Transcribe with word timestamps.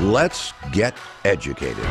Let's 0.00 0.52
get 0.70 0.96
educated. 1.24 1.82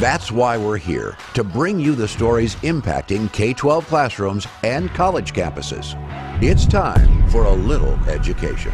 That's 0.00 0.32
why 0.32 0.56
we're 0.56 0.78
here 0.78 1.18
to 1.34 1.44
bring 1.44 1.78
you 1.78 1.94
the 1.94 2.08
stories 2.08 2.54
impacting 2.56 3.30
K 3.34 3.52
12 3.52 3.86
classrooms 3.86 4.46
and 4.64 4.88
college 4.94 5.34
campuses. 5.34 5.94
It's 6.42 6.64
time 6.64 7.28
for 7.28 7.44
a 7.44 7.52
little 7.52 7.92
education. 8.08 8.72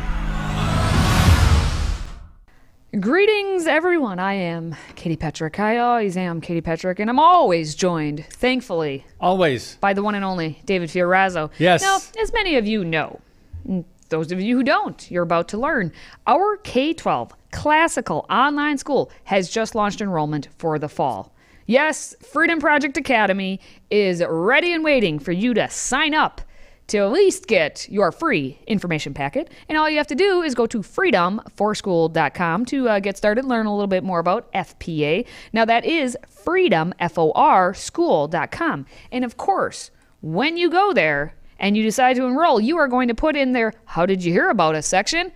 Greetings, 3.00 3.66
everyone. 3.66 4.20
I 4.20 4.34
am 4.34 4.76
Katie 4.94 5.16
Petrick. 5.16 5.58
I 5.58 5.78
always 5.78 6.16
am 6.16 6.40
Katie 6.40 6.60
Petrick, 6.60 7.00
and 7.00 7.10
I'm 7.10 7.18
always 7.18 7.74
joined, 7.74 8.24
thankfully, 8.30 9.04
Always. 9.20 9.76
by 9.80 9.94
the 9.94 10.02
one 10.04 10.14
and 10.14 10.24
only 10.24 10.62
David 10.64 10.90
Fiorazo. 10.90 11.50
Yes. 11.58 11.82
Now, 11.82 11.98
as 12.22 12.32
many 12.32 12.54
of 12.56 12.68
you 12.68 12.84
know, 12.84 13.20
and 13.66 13.84
those 14.06 14.32
of 14.32 14.40
you 14.40 14.56
who 14.56 14.62
don't, 14.62 15.10
you're 15.10 15.22
about 15.22 15.48
to 15.48 15.58
learn, 15.58 15.92
our 16.26 16.56
K 16.58 16.92
12 16.92 17.32
classical 17.50 18.26
online 18.30 18.78
school 18.78 19.10
has 19.24 19.48
just 19.48 19.74
launched 19.74 20.00
enrollment 20.00 20.48
for 20.58 20.78
the 20.78 20.88
fall. 20.88 21.32
Yes, 21.66 22.14
Freedom 22.20 22.60
Project 22.60 22.96
Academy 22.96 23.60
is 23.90 24.22
ready 24.28 24.72
and 24.72 24.84
waiting 24.84 25.18
for 25.18 25.32
you 25.32 25.52
to 25.54 25.68
sign 25.68 26.14
up 26.14 26.40
to 26.88 26.98
at 26.98 27.10
least 27.10 27.48
get 27.48 27.88
your 27.88 28.12
free 28.12 28.58
information 28.66 29.12
packet. 29.12 29.50
And 29.68 29.76
all 29.76 29.90
you 29.90 29.96
have 29.96 30.06
to 30.08 30.14
do 30.14 30.42
is 30.42 30.54
go 30.54 30.66
to 30.66 30.78
freedomforschool.com 30.78 32.64
to 32.66 32.88
uh, 32.88 33.00
get 33.00 33.16
started, 33.16 33.44
learn 33.44 33.66
a 33.66 33.74
little 33.74 33.88
bit 33.88 34.04
more 34.04 34.20
about 34.20 34.52
FPA. 34.52 35.26
Now, 35.52 35.64
that 35.64 35.84
is 35.84 36.16
freedom, 36.28 36.94
F 37.00 37.18
O 37.18 37.32
R, 37.32 37.74
school.com. 37.74 38.86
And 39.10 39.24
of 39.24 39.36
course, 39.36 39.90
when 40.20 40.56
you 40.56 40.70
go 40.70 40.92
there 40.92 41.34
and 41.58 41.76
you 41.76 41.82
decide 41.82 42.16
to 42.16 42.24
enroll, 42.24 42.60
you 42.60 42.78
are 42.78 42.88
going 42.88 43.08
to 43.08 43.14
put 43.14 43.36
in 43.36 43.52
there, 43.52 43.72
How 43.84 44.06
did 44.06 44.22
you 44.24 44.32
hear 44.32 44.50
about 44.50 44.74
us 44.74 44.86
section? 44.86 45.32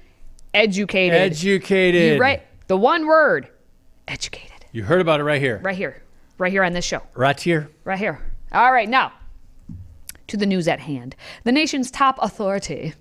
Educated. 0.52 1.16
Educated. 1.16 2.14
You, 2.14 2.20
right. 2.20 2.42
The 2.66 2.76
one 2.76 3.06
word, 3.06 3.48
educated. 4.08 4.64
You 4.72 4.84
heard 4.84 5.00
about 5.00 5.20
it 5.20 5.24
right 5.24 5.40
here. 5.40 5.60
Right 5.62 5.76
here. 5.76 6.02
Right 6.38 6.52
here 6.52 6.64
on 6.64 6.72
this 6.72 6.84
show. 6.84 7.02
Right 7.14 7.38
here. 7.38 7.70
Right 7.84 7.98
here. 7.98 8.20
All 8.52 8.72
right, 8.72 8.88
now 8.88 9.12
to 10.30 10.36
the 10.36 10.46
news 10.46 10.66
at 10.68 10.80
hand. 10.80 11.14
The 11.44 11.52
nation's 11.52 11.90
top 11.90 12.18
authority. 12.22 12.94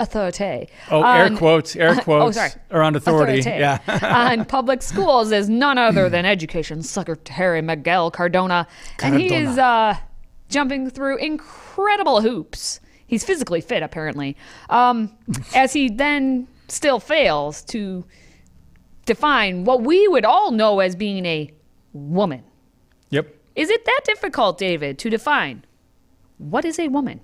Authority. 0.00 0.68
Oh, 0.90 1.02
air 1.02 1.26
on- 1.26 1.36
quotes, 1.36 1.76
air 1.76 2.00
oh, 2.06 2.30
sorry. 2.30 2.50
around 2.70 2.96
authority. 2.96 3.42
Yeah. 3.42 3.78
on 4.30 4.44
public 4.44 4.82
schools 4.82 5.30
is 5.30 5.48
none 5.48 5.76
other 5.78 6.08
than 6.08 6.24
Education 6.24 6.82
Secretary 6.82 7.60
Miguel 7.60 8.10
Cardona. 8.10 8.66
And 9.02 9.20
he 9.20 9.32
is 9.34 9.58
uh, 9.58 9.96
jumping 10.52 10.88
through 10.90 11.16
incredible 11.18 12.20
hoops. 12.20 12.80
He's 13.06 13.24
physically 13.24 13.60
fit, 13.60 13.82
apparently, 13.82 14.36
um, 14.70 15.16
as 15.54 15.72
he 15.72 15.88
then 15.88 16.46
still 16.68 17.00
fails 17.00 17.62
to 17.64 18.04
define 19.04 19.64
what 19.64 19.82
we 19.82 20.06
would 20.08 20.24
all 20.24 20.50
know 20.52 20.80
as 20.80 20.94
being 20.94 21.26
a 21.26 21.50
woman. 21.92 22.42
Yep. 23.10 23.34
Is 23.56 23.68
it 23.68 23.84
that 23.84 24.00
difficult, 24.04 24.56
David, 24.58 24.98
to 25.00 25.10
define 25.10 25.64
what 26.38 26.64
is 26.64 26.78
a 26.78 26.88
woman? 26.88 27.20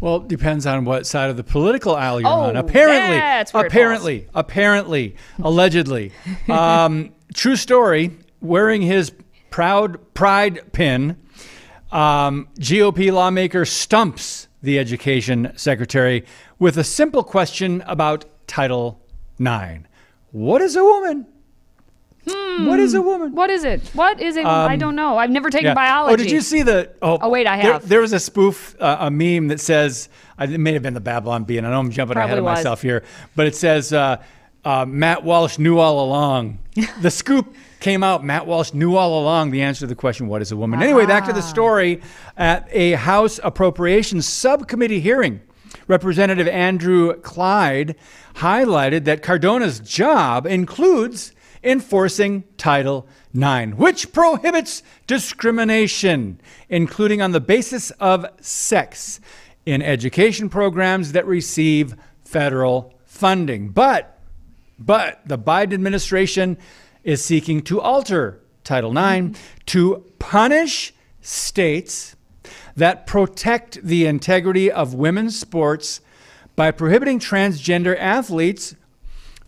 Well, 0.00 0.16
it 0.16 0.28
depends 0.28 0.66
on 0.66 0.84
what 0.84 1.06
side 1.06 1.30
of 1.30 1.36
the 1.36 1.44
political 1.44 1.94
aisle 1.94 2.20
you're 2.20 2.28
Oh, 2.28 2.42
on. 2.42 2.56
Apparently, 2.56 3.16
that's 3.16 3.54
where 3.54 3.64
it 3.64 3.68
apparently, 3.68 4.26
apparently, 4.34 5.16
allegedly. 5.42 6.12
Um, 6.48 7.14
true 7.32 7.56
story. 7.56 8.10
Wearing 8.40 8.82
his 8.82 9.12
proud 9.50 9.98
pride 10.14 10.72
pin, 10.72 11.16
um, 11.94 12.48
GOP 12.58 13.12
lawmaker 13.12 13.64
stumps 13.64 14.48
the 14.62 14.78
education 14.78 15.52
secretary 15.56 16.24
with 16.58 16.76
a 16.76 16.84
simple 16.84 17.22
question 17.22 17.82
about 17.86 18.24
Title 18.46 19.00
IX. 19.38 19.84
What 20.32 20.60
is 20.60 20.74
a 20.76 20.82
woman? 20.82 21.26
What 22.26 22.80
is 22.80 22.94
a 22.94 23.02
woman? 23.02 23.34
What 23.34 23.50
is 23.50 23.64
it? 23.64 23.82
What 23.92 24.20
is 24.20 24.36
it? 24.36 24.46
I 24.46 24.76
don't 24.76 24.96
know. 24.96 25.18
I've 25.18 25.30
never 25.30 25.50
taken 25.50 25.66
Um, 25.66 25.70
Yeah. 25.70 25.74
biology. 25.74 26.12
Oh, 26.14 26.16
did 26.16 26.30
you 26.30 26.40
see 26.40 26.62
the? 26.62 26.90
Oh, 27.02 27.18
Oh, 27.20 27.28
wait, 27.28 27.46
I 27.46 27.56
have. 27.56 27.86
There, 27.86 28.00
was 28.00 28.12
a 28.14 28.18
spoof, 28.18 28.74
uh, 28.80 28.96
a 29.00 29.10
meme 29.10 29.48
that 29.48 29.60
says, 29.60 30.08
it 30.40 30.58
may 30.58 30.72
have 30.72 30.82
been 30.82 30.94
the 30.94 31.00
Babylon 31.00 31.44
Bee, 31.44 31.58
and 31.58 31.66
I 31.66 31.70
know 31.70 31.78
I'm 31.80 31.90
jumping 31.90 32.16
ahead 32.16 32.38
of 32.38 32.44
was. 32.44 32.58
myself 32.58 32.80
here, 32.80 33.04
but 33.36 33.46
it 33.46 33.54
says, 33.54 33.92
uh, 33.92 34.16
uh, 34.64 34.86
Matt 34.86 35.22
Walsh 35.22 35.58
knew 35.58 35.78
all 35.78 36.02
along. 36.04 36.58
the 37.02 37.10
scoop 37.10 37.54
came 37.84 38.02
out. 38.02 38.24
Matt 38.24 38.46
Walsh 38.46 38.72
knew 38.72 38.96
all 38.96 39.20
along 39.22 39.50
the 39.50 39.60
answer 39.60 39.80
to 39.80 39.86
the 39.86 39.94
question, 39.94 40.26
what 40.26 40.40
is 40.40 40.50
a 40.50 40.56
woman? 40.56 40.82
Anyway, 40.82 41.04
back 41.04 41.26
to 41.26 41.32
Ah. 41.32 41.34
the 41.34 41.42
story. 41.42 42.00
At 42.34 42.66
a 42.72 42.92
House 42.92 43.38
Appropriations 43.44 44.26
Subcommittee 44.26 45.00
hearing, 45.00 45.42
Representative 45.86 46.48
Andrew 46.48 47.12
Clyde 47.20 47.94
highlighted 48.36 49.04
that 49.04 49.22
Cardona's 49.22 49.80
job 49.80 50.46
includes 50.46 51.32
enforcing 51.62 52.44
Title 52.56 53.06
IX, 53.34 53.74
which 53.74 54.12
prohibits 54.14 54.82
discrimination, 55.06 56.40
including 56.70 57.20
on 57.20 57.32
the 57.32 57.40
basis 57.40 57.90
of 58.00 58.24
sex, 58.40 59.20
in 59.66 59.82
education 59.82 60.48
programs 60.48 61.12
that 61.12 61.26
receive 61.26 61.94
federal 62.24 62.94
funding. 63.04 63.68
But, 63.68 64.18
but 64.78 65.20
the 65.26 65.36
Biden 65.38 65.74
administration 65.74 66.56
is 67.04 67.24
seeking 67.24 67.62
to 67.62 67.80
alter 67.80 68.40
Title 68.64 68.96
IX 68.96 69.38
to 69.66 70.04
punish 70.18 70.94
states 71.20 72.16
that 72.76 73.06
protect 73.06 73.82
the 73.82 74.06
integrity 74.06 74.70
of 74.70 74.94
women's 74.94 75.38
sports 75.38 76.00
by 76.56 76.70
prohibiting 76.70 77.18
transgender 77.18 77.96
athletes 77.98 78.74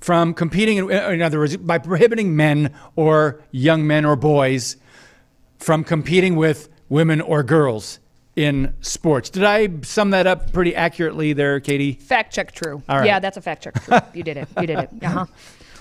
from 0.00 0.34
competing 0.34 0.78
in, 0.78 0.90
in 0.90 1.22
other 1.22 1.38
words 1.38 1.56
by 1.56 1.78
prohibiting 1.78 2.36
men 2.36 2.72
or 2.94 3.42
young 3.50 3.86
men 3.86 4.04
or 4.04 4.16
boys 4.16 4.76
from 5.58 5.82
competing 5.82 6.36
with 6.36 6.68
women 6.88 7.20
or 7.20 7.42
girls 7.42 7.98
in 8.36 8.74
sports. 8.82 9.30
Did 9.30 9.44
I 9.44 9.68
sum 9.82 10.10
that 10.10 10.26
up 10.26 10.52
pretty 10.52 10.76
accurately 10.76 11.32
there, 11.32 11.58
Katie? 11.58 11.92
Fact 11.94 12.32
check 12.34 12.52
true. 12.52 12.82
Right. 12.88 13.06
Yeah, 13.06 13.18
that's 13.18 13.38
a 13.38 13.40
fact 13.40 13.64
check 13.64 13.82
true. 13.82 13.98
you 14.12 14.22
did 14.22 14.36
it. 14.36 14.48
You 14.60 14.66
did 14.66 14.78
it. 14.78 14.90
Uh 15.02 15.08
huh. 15.08 15.26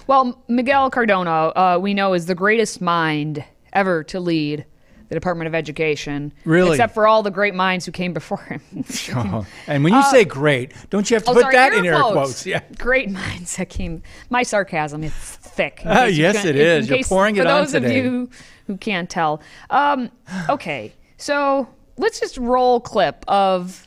Well, 0.07 0.41
Miguel 0.47 0.89
Cardona, 0.89 1.31
uh, 1.55 1.79
we 1.81 1.93
know, 1.93 2.13
is 2.13 2.25
the 2.27 2.35
greatest 2.35 2.81
mind 2.81 3.43
ever 3.73 4.03
to 4.05 4.19
lead 4.19 4.66
the 5.09 5.16
Department 5.16 5.47
of 5.47 5.53
Education. 5.55 6.33
Really? 6.45 6.71
Except 6.71 6.93
for 6.93 7.07
all 7.07 7.21
the 7.23 7.29
great 7.31 7.53
minds 7.53 7.85
who 7.85 7.91
came 7.91 8.13
before 8.13 8.41
him. 8.43 8.61
Oh, 9.16 9.45
and 9.67 9.83
when 9.83 9.93
you 9.93 10.01
say 10.03 10.25
great, 10.25 10.73
don't 10.89 11.09
you 11.09 11.16
have 11.16 11.23
to 11.25 11.31
Oh, 11.31 11.33
put 11.35 11.41
sorry, 11.41 11.55
that 11.55 11.73
air 11.73 11.79
in 11.79 11.85
air 11.85 11.95
quotes. 11.99 12.13
quotes? 12.13 12.45
Yeah. 12.45 12.61
Great 12.77 13.09
minds 13.11 13.55
that 13.57 13.69
came. 13.69 14.01
My 14.29 14.43
sarcasm 14.43 15.03
is 15.03 15.13
thick. 15.13 15.81
you 15.83 15.91
yes, 15.91 16.35
can't- 16.41 16.55
in. 16.57 16.85
You're 16.85 16.97
case- 16.97 17.07
pouring 17.07 17.35
it 17.37 17.45
on 17.47 17.66
today. 17.67 17.77
for 17.77 17.79
those 17.81 17.89
of 17.91 17.95
you 18.05 18.29
who 18.67 18.77
can't 18.77 19.09
tell. 19.09 19.41
Um, 19.69 20.09
okay, 20.49 20.93
so 21.17 21.67
let's 21.97 22.19
just 22.19 22.37
roll 22.37 22.79
clip 22.79 23.23
of 23.27 23.84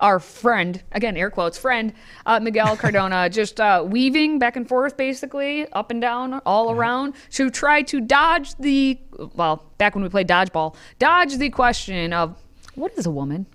our 0.00 0.20
friend 0.20 0.82
again, 0.92 1.16
air 1.16 1.30
quotes, 1.30 1.58
friend 1.58 1.92
uh, 2.26 2.40
Miguel 2.40 2.76
Cardona, 2.82 3.28
just 3.28 3.60
uh, 3.60 3.84
weaving 3.86 4.38
back 4.38 4.56
and 4.56 4.68
forth, 4.68 4.96
basically 4.96 5.66
up 5.72 5.90
and 5.90 6.00
down, 6.00 6.40
all 6.46 6.70
around, 6.70 7.14
to 7.30 7.50
try 7.50 7.82
to 7.82 8.00
dodge 8.00 8.54
the 8.56 8.98
well, 9.34 9.64
back 9.78 9.94
when 9.94 10.04
we 10.04 10.10
played 10.10 10.28
dodgeball, 10.28 10.76
dodge 10.98 11.36
the 11.36 11.50
question 11.50 12.12
of 12.12 12.36
what 12.74 12.92
is 12.96 13.06
a 13.06 13.10
woman. 13.10 13.46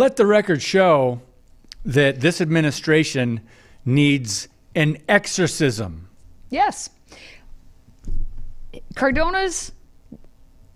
Let 0.00 0.16
the 0.16 0.26
record 0.26 0.62
show 0.62 1.20
that 1.84 2.20
this 2.20 2.40
administration 2.40 3.40
needs 3.84 4.48
an 4.74 4.96
exorcism. 5.08 6.08
Yes. 6.48 6.90
Cardona's 8.94 9.72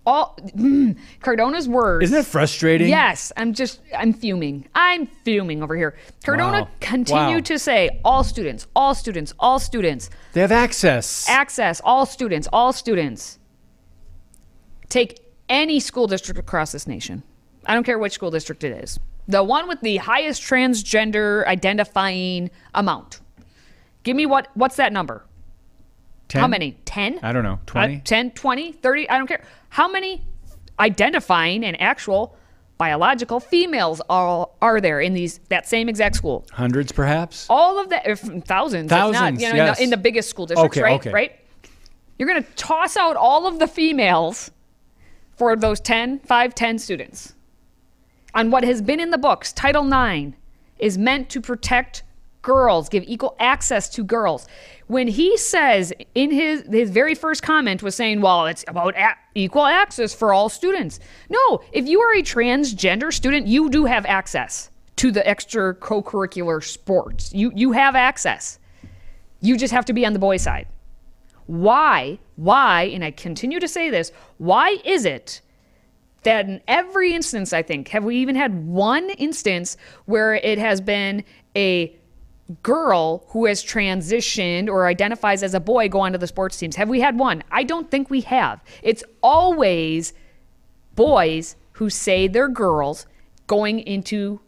all 0.05 0.37
mm, 0.55 0.95
Cardona's 1.21 1.67
words. 1.67 2.03
Isn't 2.05 2.19
it 2.19 2.25
frustrating? 2.27 2.87
Yes, 2.87 3.31
I'm 3.35 3.53
just 3.53 3.81
I'm 3.97 4.13
fuming. 4.13 4.67
I'm 4.75 5.07
fuming 5.07 5.63
over 5.63 5.75
here. 5.75 5.95
Cardona 6.23 6.61
Wow. 6.61 6.67
continued 6.79 7.35
Wow. 7.49 7.55
to 7.55 7.59
say 7.59 7.99
all 8.05 8.23
students, 8.23 8.67
all 8.75 8.93
students, 8.93 9.33
all 9.39 9.57
students, 9.57 10.09
They 10.33 10.41
have 10.41 10.51
access. 10.51 11.27
access, 11.27 11.81
all 11.83 12.05
students, 12.05 12.47
all 12.53 12.71
students. 12.73 13.39
Take 14.89 15.19
any 15.49 15.79
school 15.79 16.05
district 16.05 16.39
across 16.39 16.71
this 16.71 16.85
nation. 16.85 17.23
I 17.65 17.73
don't 17.73 17.83
care 17.83 17.97
which 17.97 18.13
school 18.13 18.29
district 18.29 18.63
it 18.63 18.83
is. 18.83 18.99
The 19.27 19.43
one 19.43 19.67
with 19.67 19.81
the 19.81 19.97
highest 19.97 20.41
transgender 20.43 21.45
identifying 21.47 22.51
amount. 22.73 23.21
Give 24.03 24.15
me 24.15 24.25
what 24.25 24.49
what's 24.53 24.75
that 24.75 24.93
number? 24.93 25.25
10? 26.27 26.41
How 26.41 26.47
many? 26.47 26.77
10? 26.85 27.19
I 27.21 27.31
don't 27.31 27.43
know. 27.43 27.53
Uh, 27.53 27.65
20? 27.65 27.99
10, 28.01 28.31
20, 28.31 28.71
30, 28.71 29.09
I 29.09 29.17
don't 29.17 29.27
care. 29.27 29.43
How 29.69 29.87
many 29.87 30.23
identifying 30.79 31.63
and 31.63 31.79
actual 31.79 32.35
biological 32.77 33.39
females 33.39 34.01
are, 34.09 34.49
are 34.61 34.81
there 34.81 34.99
in 34.99 35.13
these 35.13 35.39
that 35.49 35.67
same 35.67 35.87
exact 35.87 36.15
school? 36.15 36.45
Hundreds, 36.51 36.91
perhaps? 36.91 37.45
All 37.49 37.79
of 37.79 37.89
that, 37.89 38.07
if 38.07 38.19
thousands, 38.19 38.91
if 38.91 38.97
not, 38.97 39.13
Thousands, 39.13 39.41
you 39.41 39.49
know, 39.49 39.55
yes. 39.55 39.69
in, 39.69 39.75
the, 39.75 39.83
in 39.83 39.89
the 39.91 39.97
biggest 39.97 40.29
school 40.29 40.45
districts, 40.47 40.77
Okay, 40.77 40.83
right? 40.83 40.99
okay. 40.99 41.11
Right? 41.11 41.39
You're 42.17 42.27
going 42.27 42.43
to 42.43 42.51
toss 42.55 42.97
out 42.97 43.15
all 43.15 43.45
of 43.45 43.59
the 43.59 43.67
females 43.67 44.49
for 45.37 45.55
those 45.55 45.79
10, 45.79 46.19
5, 46.21 46.55
10 46.55 46.79
students. 46.79 47.34
On 48.35 48.51
what 48.51 48.65
has 48.65 48.81
been 48.81 48.99
in 48.99 49.11
the 49.11 49.17
books, 49.17 49.53
Title 49.53 49.87
IX 49.87 50.33
is 50.77 50.97
meant 50.97 51.29
to 51.29 51.39
protect 51.39 52.03
girls, 52.41 52.89
give 52.89 53.03
equal 53.07 53.35
access 53.39 53.89
to 53.89 54.03
girls. 54.03 54.45
When 54.87 55.07
he 55.07 55.37
says 55.37 55.93
in 56.13 56.31
his 56.31 56.63
his 56.69 56.91
very 56.91 57.15
first 57.15 57.41
comment 57.41 57.81
was 57.81 57.95
saying, 57.95 58.21
"Well, 58.21 58.45
it's 58.45 58.65
about 58.67 58.95
a- 58.97 59.15
equal 59.33 59.65
access 59.65 60.13
for 60.13 60.33
all 60.33 60.49
students." 60.49 60.99
No, 61.29 61.61
if 61.71 61.87
you 61.87 62.01
are 62.01 62.13
a 62.13 62.21
transgender 62.21 63.11
student, 63.11 63.47
you 63.47 63.69
do 63.69 63.85
have 63.85 64.05
access 64.05 64.69
to 64.97 65.11
the 65.11 65.27
extra 65.27 65.73
co-curricular 65.73 66.63
sports. 66.63 67.33
You 67.33 67.51
you 67.55 67.71
have 67.71 67.95
access. 67.95 68.59
You 69.41 69.57
just 69.57 69.73
have 69.73 69.85
to 69.85 69.93
be 69.93 70.05
on 70.05 70.13
the 70.13 70.19
boy 70.19 70.37
side. 70.37 70.67
Why? 71.47 72.19
Why? 72.35 72.83
And 72.93 73.03
I 73.03 73.11
continue 73.11 73.59
to 73.59 73.67
say 73.67 73.89
this. 73.89 74.11
Why 74.37 74.77
is 74.83 75.05
it 75.05 75.41
that 76.25 76.47
in 76.47 76.61
every 76.67 77.13
instance, 77.13 77.53
I 77.53 77.63
think, 77.63 77.87
have 77.87 78.03
we 78.03 78.17
even 78.17 78.35
had 78.35 78.67
one 78.67 79.09
instance 79.11 79.77
where 80.05 80.35
it 80.35 80.59
has 80.59 80.81
been 80.81 81.23
a 81.55 81.95
girl 82.61 83.23
who 83.29 83.45
has 83.45 83.63
transitioned 83.63 84.69
or 84.69 84.85
identifies 84.85 85.41
as 85.41 85.53
a 85.53 85.59
boy 85.59 85.89
go 85.89 86.01
onto 86.01 86.17
the 86.17 86.27
sports 86.27 86.57
teams? 86.57 86.75
Have 86.75 86.89
we 86.89 86.99
had 86.99 87.17
one? 87.17 87.43
I 87.51 87.63
don't 87.63 87.89
think 87.89 88.09
we 88.09 88.21
have. 88.21 88.61
It's 88.83 89.03
always 89.23 90.13
boys 90.95 91.55
who 91.73 91.89
say 91.89 92.27
they're 92.27 92.47
girls 92.47 93.07
going 93.47 93.79
into 93.79 94.39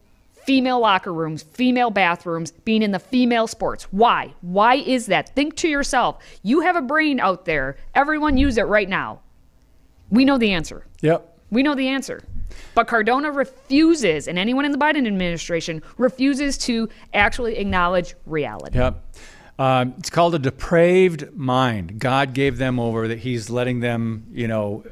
female 0.46 0.80
locker 0.80 1.14
rooms, 1.14 1.44
female 1.44 1.90
bathrooms, 1.90 2.52
being 2.52 2.82
in 2.82 2.92
the 2.92 3.00
female 3.00 3.48
sports. 3.48 3.84
Why? 3.92 4.34
Why 4.42 4.76
is 4.76 5.08
that? 5.08 5.36
Think 5.36 5.56
to 5.58 5.68
yourself. 5.68 6.24
You 6.42 6.62
have 6.62 6.76
a 6.76 6.82
brain 6.82 7.20
out 7.20 7.46
there. 7.46 7.78
Everyone 7.96 8.38
use 8.38 8.58
it 8.58 8.64
right 8.64 8.88
now. 8.88 9.20
We 10.10 10.24
know 10.24 10.38
the 10.38 10.54
answer. 10.54 10.86
Yep. 11.02 11.37
We 11.52 11.64
know 11.64 11.76
the 11.76 11.88
answer. 11.88 12.24
But 12.74 12.88
Cardona 12.88 13.32
refuses, 13.32 14.28
and 14.28 14.38
anyone 14.38 14.66
in 14.66 14.72
the 14.72 14.78
Biden 14.78 15.08
administration 15.08 15.82
refuses 15.98 16.58
to 16.60 16.90
actually 17.14 17.58
acknowledge 17.58 18.16
reality. 18.26 18.78
Yep. 18.78 19.04
Um, 19.60 19.96
it's 19.98 20.12
called 20.12 20.36
a 20.36 20.40
depraved 20.40 21.36
mind. 21.36 22.00
God 22.00 22.34
gave 22.34 22.60
them 22.60 22.80
over 22.80 23.08
that 23.08 23.20
He's 23.20 23.50
letting 23.50 23.80
them, 23.80 24.28
you 24.32 24.48
know, 24.48 24.84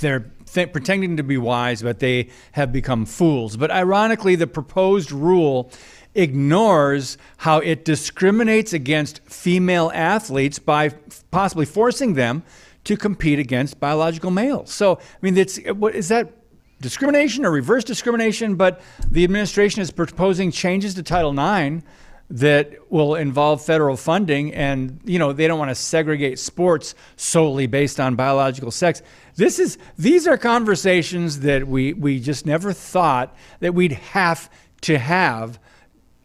they're 0.00 0.30
th- 0.52 0.72
pretending 0.72 1.18
to 1.18 1.22
be 1.22 1.36
wise, 1.36 1.82
but 1.82 1.98
they 1.98 2.30
have 2.52 2.72
become 2.72 3.04
fools. 3.04 3.56
But 3.58 3.70
ironically, 3.70 4.34
the 4.34 4.46
proposed 4.46 5.12
rule 5.12 5.70
ignores 6.14 7.18
how 7.36 7.58
it 7.58 7.84
discriminates 7.84 8.72
against 8.72 9.22
female 9.24 9.92
athletes 9.94 10.58
by 10.58 10.86
f- 10.86 11.24
possibly 11.30 11.66
forcing 11.66 12.14
them 12.14 12.42
to 12.86 12.96
compete 12.96 13.38
against 13.38 13.78
biological 13.78 14.30
males. 14.30 14.72
So, 14.72 14.96
I 14.96 15.18
mean, 15.20 15.36
it's 15.36 15.58
what 15.72 15.94
is 15.94 16.08
that 16.08 16.32
discrimination 16.80 17.44
or 17.44 17.50
reverse 17.50 17.84
discrimination? 17.84 18.56
But 18.56 18.80
the 19.10 19.24
administration 19.24 19.82
is 19.82 19.90
proposing 19.90 20.50
changes 20.50 20.94
to 20.94 21.02
Title 21.02 21.32
IX 21.32 21.84
that 22.28 22.90
will 22.90 23.14
involve 23.14 23.64
federal 23.64 23.96
funding 23.96 24.52
and 24.52 25.00
you 25.04 25.16
know 25.16 25.32
they 25.32 25.46
don't 25.46 25.60
want 25.60 25.68
to 25.68 25.76
segregate 25.76 26.40
sports 26.40 26.96
solely 27.14 27.68
based 27.68 28.00
on 28.00 28.16
biological 28.16 28.72
sex 28.72 29.00
this 29.36 29.60
is 29.60 29.78
these 29.96 30.26
are 30.26 30.36
conversations 30.36 31.38
that 31.38 31.68
we 31.68 31.92
we 31.92 32.18
just 32.18 32.44
never 32.44 32.72
thought 32.72 33.36
that 33.60 33.74
we'd 33.74 33.92
have 33.92 34.50
to 34.80 34.98
have 34.98 35.60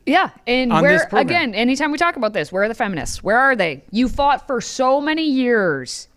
Yeah, 0.05 0.31
and 0.47 0.71
where 0.71 1.07
again, 1.13 1.53
anytime 1.53 1.91
we 1.91 1.97
talk 1.97 2.15
about 2.15 2.33
this, 2.33 2.51
where 2.51 2.63
are 2.63 2.67
the 2.67 2.73
feminists? 2.73 3.23
Where 3.23 3.37
are 3.37 3.55
they? 3.55 3.83
You 3.91 4.09
fought 4.09 4.47
for 4.47 4.59
so 4.59 4.99
many 4.99 5.23
years 5.23 6.07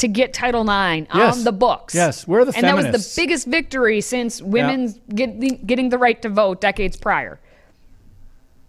to 0.00 0.08
get 0.08 0.32
Title 0.32 0.62
IX 0.62 1.06
Yes. 1.14 1.38
on 1.38 1.44
the 1.44 1.52
books. 1.52 1.94
Yes, 1.94 2.26
where 2.26 2.40
are 2.40 2.44
the 2.44 2.52
feminists? 2.52 2.84
and 2.84 2.94
that 2.94 2.98
was 2.98 3.14
the 3.14 3.22
biggest 3.22 3.46
victory 3.46 4.00
since 4.00 4.42
women's 4.42 4.98
getting 5.14 5.60
getting 5.66 5.88
the 5.90 5.98
right 5.98 6.20
to 6.22 6.28
vote 6.28 6.60
decades 6.60 6.96
prior. 6.96 7.38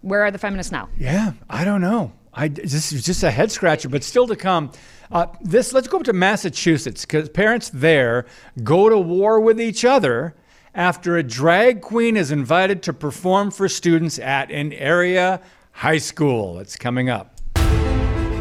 Where 0.02 0.22
are 0.22 0.30
the 0.30 0.38
feminists 0.38 0.72
now? 0.72 0.88
Yeah, 0.98 1.32
I 1.48 1.64
don't 1.64 1.80
know. 1.80 2.12
I 2.34 2.48
this 2.48 2.92
is 2.92 3.04
just 3.04 3.22
a 3.22 3.30
head 3.30 3.50
scratcher, 3.50 3.88
but 3.88 4.02
still 4.04 4.26
to 4.26 4.36
come. 4.36 4.72
Uh, 5.10 5.26
this 5.42 5.72
let's 5.72 5.88
go 5.88 5.98
up 5.98 6.04
to 6.04 6.12
Massachusetts 6.12 7.02
because 7.04 7.28
parents 7.28 7.70
there 7.70 8.26
go 8.62 8.88
to 8.88 8.98
war 8.98 9.40
with 9.40 9.60
each 9.60 9.84
other 9.84 10.34
after 10.74 11.18
a 11.18 11.22
drag 11.22 11.82
queen 11.82 12.16
is 12.16 12.30
invited 12.30 12.82
to 12.84 12.92
perform 12.92 13.50
for 13.50 13.68
students 13.68 14.18
at 14.18 14.50
an 14.50 14.72
area 14.72 15.40
high 15.72 15.98
school. 15.98 16.58
It's 16.58 16.76
coming 16.76 17.10
up. 17.10 17.31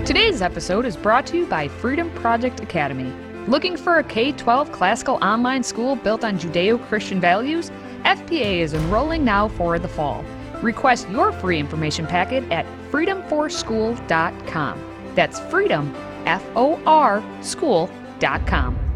Today's 0.06 0.42
episode 0.42 0.88
is 0.88 0.98
brought 0.98 1.28
to 1.28 1.38
you 1.38 1.46
by 1.46 1.68
Freedom 1.68 2.10
Project 2.16 2.60
Academy. 2.60 3.14
Looking 3.48 3.78
for 3.78 4.00
a 4.00 4.04
K 4.04 4.32
12 4.32 4.72
classical 4.72 5.24
online 5.24 5.62
school 5.62 5.96
built 5.96 6.24
on 6.24 6.40
Judeo 6.40 6.84
Christian 6.88 7.22
values? 7.22 7.70
FPA 8.04 8.62
is 8.62 8.74
enrolling 8.74 9.24
now 9.24 9.48
for 9.48 9.78
the 9.78 9.88
fall. 9.88 10.26
Request 10.64 11.08
your 11.12 11.32
free 11.32 11.60
information 11.60 12.08
packet 12.08 12.44
at 12.52 12.66
freedomforschool.com. 12.90 14.80
That's 15.14 15.40
freedom, 15.40 15.94
F 16.26 16.44
O 16.56 16.82
R, 16.88 17.24
school.com. 17.44 18.91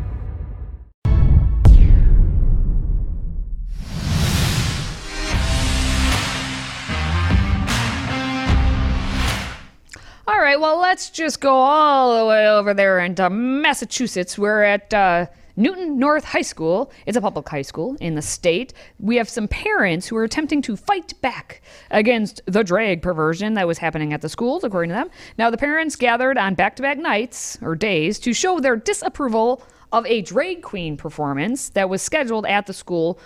right, 10.56 10.62
well, 10.62 10.80
let's 10.80 11.10
just 11.10 11.42
go 11.42 11.54
all 11.54 12.20
the 12.20 12.26
way 12.26 12.48
over 12.48 12.74
there 12.74 13.00
into 13.00 13.30
Massachusetts. 13.30 14.38
We're 14.38 14.64
at 14.64 14.94
uh, 14.94 15.26
Newton 15.58 16.00
North 16.00 16.24
High 16.24 16.42
School. 16.44 16.92
It's 17.06 17.18
a 17.18 17.22
public 17.22 17.48
high 17.50 17.62
school 17.62 17.98
in 18.00 18.16
the 18.16 18.22
state. 18.22 18.74
We 19.00 19.18
have 19.18 19.28
some 19.28 19.48
parents 19.50 20.08
who 20.08 20.16
are 20.16 20.24
attempting 20.24 20.62
to 20.64 20.78
fight 20.78 21.20
back 21.22 21.62
against 21.92 22.42
the 22.46 22.64
drag 22.64 23.02
perversion 23.02 23.54
that 23.56 23.68
was 23.68 23.78
happening 23.80 24.14
at 24.14 24.22
the 24.22 24.30
schools, 24.30 24.64
according 24.64 24.90
to 24.90 24.96
them. 24.96 25.10
Now, 25.38 25.50
the 25.50 25.58
parents 25.58 25.96
gathered 25.96 26.38
on 26.38 26.56
back 26.56 26.76
to 26.78 26.82
back 26.82 26.98
nights 26.98 27.58
or 27.62 27.76
days 27.76 28.18
to 28.20 28.34
show 28.34 28.60
their 28.60 28.78
disapproval 28.78 29.62
of 29.92 30.06
a 30.08 30.22
drag 30.22 30.62
queen 30.62 30.98
performance 30.98 31.70
that 31.70 31.90
was 31.90 32.02
scheduled 32.02 32.46
at 32.46 32.66
the 32.66 32.74
school 32.74 33.20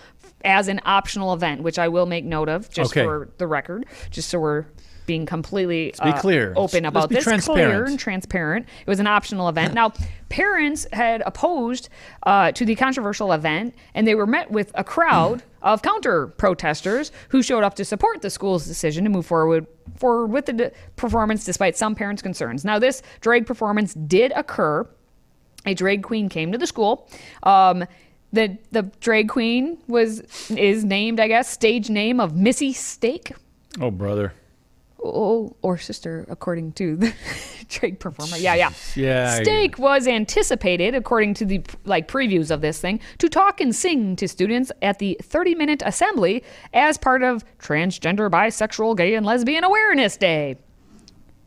as 0.44 0.68
an 0.68 0.80
optional 0.84 1.32
event, 1.32 1.62
which 1.62 1.78
I 1.78 1.88
will 1.88 2.06
make 2.06 2.24
note 2.24 2.48
of 2.48 2.70
just 2.70 2.92
Okay. 2.92 3.04
for 3.04 3.30
the 3.38 3.46
record, 3.46 3.86
just 4.10 4.30
so 4.30 4.38
we're 4.40 4.66
being 5.10 5.26
completely 5.26 5.86
be 6.04 6.10
uh, 6.10 6.20
clear. 6.20 6.52
open 6.54 6.84
Let's 6.84 6.92
about 6.92 7.08
be 7.08 7.16
this, 7.16 7.24
clear 7.44 7.84
and 7.84 7.98
transparent. 7.98 8.68
It 8.86 8.88
was 8.88 9.00
an 9.00 9.08
optional 9.08 9.48
event. 9.48 9.74
Now, 9.74 9.92
parents 10.28 10.86
had 10.92 11.20
opposed 11.26 11.88
uh, 12.22 12.52
to 12.52 12.64
the 12.64 12.76
controversial 12.76 13.32
event, 13.32 13.74
and 13.92 14.06
they 14.06 14.14
were 14.14 14.28
met 14.28 14.52
with 14.52 14.70
a 14.76 14.84
crowd 14.84 15.42
of 15.62 15.82
counter 15.82 16.28
protesters 16.28 17.10
who 17.30 17.42
showed 17.42 17.64
up 17.64 17.74
to 17.74 17.84
support 17.84 18.22
the 18.22 18.30
school's 18.30 18.66
decision 18.66 19.02
to 19.02 19.10
move 19.10 19.26
forward 19.26 19.66
forward 19.96 20.28
with 20.28 20.46
the 20.46 20.52
d- 20.52 20.68
performance, 20.94 21.44
despite 21.44 21.76
some 21.76 21.96
parents' 21.96 22.22
concerns. 22.22 22.64
Now, 22.64 22.78
this 22.78 23.02
drag 23.20 23.46
performance 23.46 23.94
did 23.94 24.30
occur. 24.36 24.88
A 25.66 25.74
drag 25.74 26.04
queen 26.04 26.28
came 26.28 26.52
to 26.52 26.58
the 26.58 26.68
school. 26.68 27.10
Um, 27.42 27.84
the 28.32 28.56
the 28.70 28.82
drag 29.00 29.28
queen 29.28 29.78
was 29.88 30.20
is 30.50 30.84
named, 30.84 31.18
I 31.18 31.26
guess, 31.26 31.50
stage 31.50 31.90
name 31.90 32.20
of 32.20 32.36
Missy 32.36 32.72
Steak. 32.72 33.32
Oh, 33.80 33.90
brother. 33.90 34.32
Oh, 35.02 35.56
or 35.62 35.78
sister, 35.78 36.26
according 36.28 36.72
to 36.72 36.96
the 36.96 37.14
drag 37.68 37.98
performer. 37.98 38.36
Yeah, 38.36 38.54
yeah. 38.54 38.70
Yeah, 38.94 39.42
Steak 39.42 39.78
was 39.78 40.06
anticipated, 40.06 40.94
according 40.94 41.34
to 41.34 41.44
the 41.44 41.62
like 41.84 42.08
previews 42.08 42.50
of 42.50 42.60
this 42.60 42.80
thing, 42.80 43.00
to 43.18 43.28
talk 43.28 43.60
and 43.60 43.74
sing 43.74 44.16
to 44.16 44.28
students 44.28 44.72
at 44.82 44.98
the 44.98 45.18
30-minute 45.22 45.82
assembly 45.84 46.44
as 46.72 46.98
part 46.98 47.22
of 47.22 47.44
Transgender, 47.58 48.30
Bisexual, 48.30 48.96
Gay, 48.96 49.14
and 49.14 49.24
Lesbian 49.24 49.64
Awareness 49.64 50.16
Day. 50.16 50.56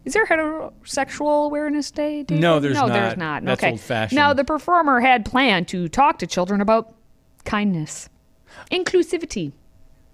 Is 0.06 0.14
there 0.14 0.26
heterosexual 0.26 1.46
awareness 1.46 1.90
day? 1.90 2.24
David? 2.24 2.42
No, 2.42 2.60
there's 2.60 2.76
no, 2.76 2.88
not. 2.88 2.94
there's 2.94 3.18
not. 3.18 3.46
That's 3.46 3.62
okay. 3.62 3.72
old-fashioned. 3.72 4.16
Now 4.16 4.34
the 4.34 4.44
performer 4.44 5.00
had 5.00 5.24
planned 5.24 5.70
to 5.70 5.88
talk 5.88 6.20
to 6.20 6.28
children 6.28 6.60
about 6.60 6.94
kindness, 7.46 8.10
inclusivity, 8.70 9.54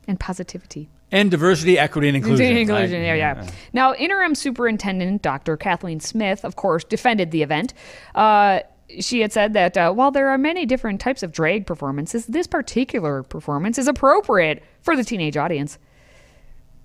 and 0.08 0.20
positivity. 0.20 0.90
And 1.12 1.32
diversity, 1.32 1.80
equity, 1.80 2.08
and 2.08 2.18
inclusion. 2.18 2.58
Inclusion, 2.58 3.02
yeah, 3.02 3.16
yeah. 3.16 3.50
Now, 3.74 3.96
interim 3.96 4.36
superintendent 4.36 5.22
Dr. 5.22 5.58
Kathleen 5.58 6.00
Smith, 6.00 6.46
of 6.46 6.56
course, 6.56 6.84
defended 6.84 7.32
the 7.32 7.42
event. 7.42 7.74
Uh, 8.14 8.60
she 9.00 9.22
had 9.22 9.32
said 9.32 9.54
that 9.54 9.78
uh, 9.78 9.92
while 9.92 10.12
there 10.12 10.30
are 10.30 10.38
many 10.38 10.66
different 10.66 11.02
types 11.02 11.24
of 11.24 11.32
drag 11.32 11.66
performances, 11.66 12.26
this 12.28 12.48
particular 12.48 13.24
performance 13.24 13.78
is 13.78 13.88
appropriate 13.88 14.64
for 14.82 14.96
the 14.96 15.04
teenage 15.04 15.38
audience. 15.38 15.78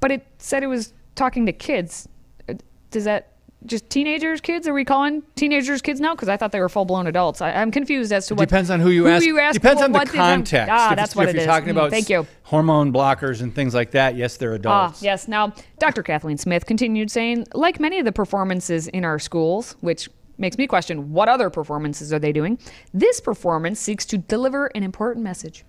But 0.00 0.10
it 0.10 0.26
said 0.38 0.62
it 0.62 0.68
was 0.68 0.92
talking 1.14 1.46
to 1.46 1.52
kids. 1.52 2.08
Uh, 2.48 2.54
Does 2.90 3.04
that 3.04 3.33
just 3.66 3.88
teenagers, 3.90 4.40
kids? 4.40 4.66
Are 4.68 4.74
we 4.74 4.84
calling 4.84 5.22
teenagers 5.36 5.80
kids 5.82 6.00
now? 6.00 6.14
Because 6.14 6.28
I 6.28 6.36
thought 6.36 6.52
they 6.52 6.60
were 6.60 6.68
full 6.68 6.84
blown 6.84 7.06
adults. 7.06 7.40
I, 7.40 7.52
I'm 7.52 7.70
confused 7.70 8.12
as 8.12 8.26
to 8.28 8.34
what 8.34 8.48
Depends 8.48 8.70
on 8.70 8.80
who 8.80 8.90
you 8.90 9.06
ask. 9.08 9.26
ask, 9.26 9.54
Depends 9.54 9.80
on 9.82 9.92
the 9.92 10.00
context. 10.04 10.70
Ah, 10.72 10.90
if 10.90 10.96
that's 10.96 11.16
what 11.16 11.24
if 11.28 11.30
it 11.30 11.34
you're 11.34 11.40
is. 11.42 11.46
talking 11.46 11.68
Mm, 11.68 11.72
about 11.78 11.90
Thank 11.90 12.08
you. 12.10 12.26
hormone 12.42 12.92
blockers 12.92 13.40
and 13.42 13.54
things 13.54 13.74
like 13.74 13.90
that, 13.92 14.16
yes, 14.16 14.36
they're 14.36 14.54
adults. 14.54 14.66
Ah, 14.74 14.84
adults. 14.86 15.02
yes. 15.02 15.28
Now, 15.28 15.52
Dr. 15.78 16.02
Kathleen 16.02 16.36
Smith 16.38 16.66
continued 16.66 17.10
saying, 17.10 17.46
like 17.54 17.80
many 17.80 17.98
of 17.98 18.04
the 18.04 18.12
performances 18.12 18.86
in 18.88 19.04
our 19.04 19.18
schools, 19.18 19.76
which 19.80 20.08
makes 20.36 20.58
me 20.58 20.66
question 20.66 21.12
what 21.12 21.28
other 21.28 21.48
performances 21.48 22.12
are 22.12 22.18
they 22.18 22.32
doing, 22.32 22.58
this 22.92 23.20
performance 23.20 23.78
seeks 23.80 24.04
to 24.06 24.18
deliver 24.18 24.66
an 24.74 24.82
important 24.82 25.22
message 25.24 25.64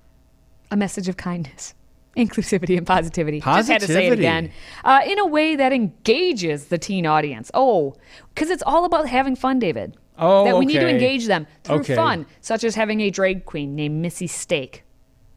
a 0.72 0.76
message 0.76 1.08
of 1.08 1.16
kindness. 1.16 1.76
Inclusivity 2.18 2.78
and 2.78 2.88
positivity. 2.88 3.42
Just 3.42 3.68
had 3.70 3.82
to 3.82 3.88
say 3.88 4.08
it 4.08 4.10
Positivity. 4.12 4.22
again. 4.22 4.52
Uh, 4.84 5.02
in 5.06 5.20
a 5.20 5.26
way 5.26 5.56
that 5.56 5.74
engages 5.74 6.66
the 6.68 6.78
teen 6.78 7.06
audience. 7.06 7.52
Oh, 7.54 7.96
because 8.34 8.50
it's 8.50 8.64
all 8.66 8.86
about 8.86 9.08
having 9.10 9.36
fun, 9.36 9.60
David. 9.60 9.98
Oh, 10.18 10.46
That 10.46 10.58
we 10.58 10.66
need 10.66 10.80
to 10.80 10.88
engage 10.88 11.26
them 11.28 11.46
through 11.66 11.80
Okay. 11.80 11.96
fun, 11.96 12.26
such 12.40 12.64
as 12.64 12.76
having 12.76 13.02
a 13.02 13.10
drag 13.10 13.44
queen 13.46 13.76
named 13.76 14.02
Missy 14.02 14.28
Steak 14.28 14.84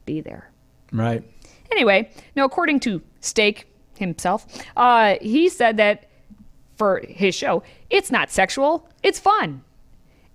be 0.05 0.21
there. 0.21 0.51
Right. 0.93 1.25
Anyway, 1.73 2.11
now 2.37 2.45
according 2.45 2.79
to 2.81 3.03
Stake 3.21 3.67
himself, 3.99 4.47
uh, 4.77 5.17
he 5.21 5.49
said 5.49 5.79
that 5.79 6.09
for 6.77 7.03
his 7.09 7.35
show, 7.35 7.65
it's 7.91 8.13
not 8.13 8.31
sexual, 8.31 8.89
it's 9.03 9.19
fun. 9.19 9.63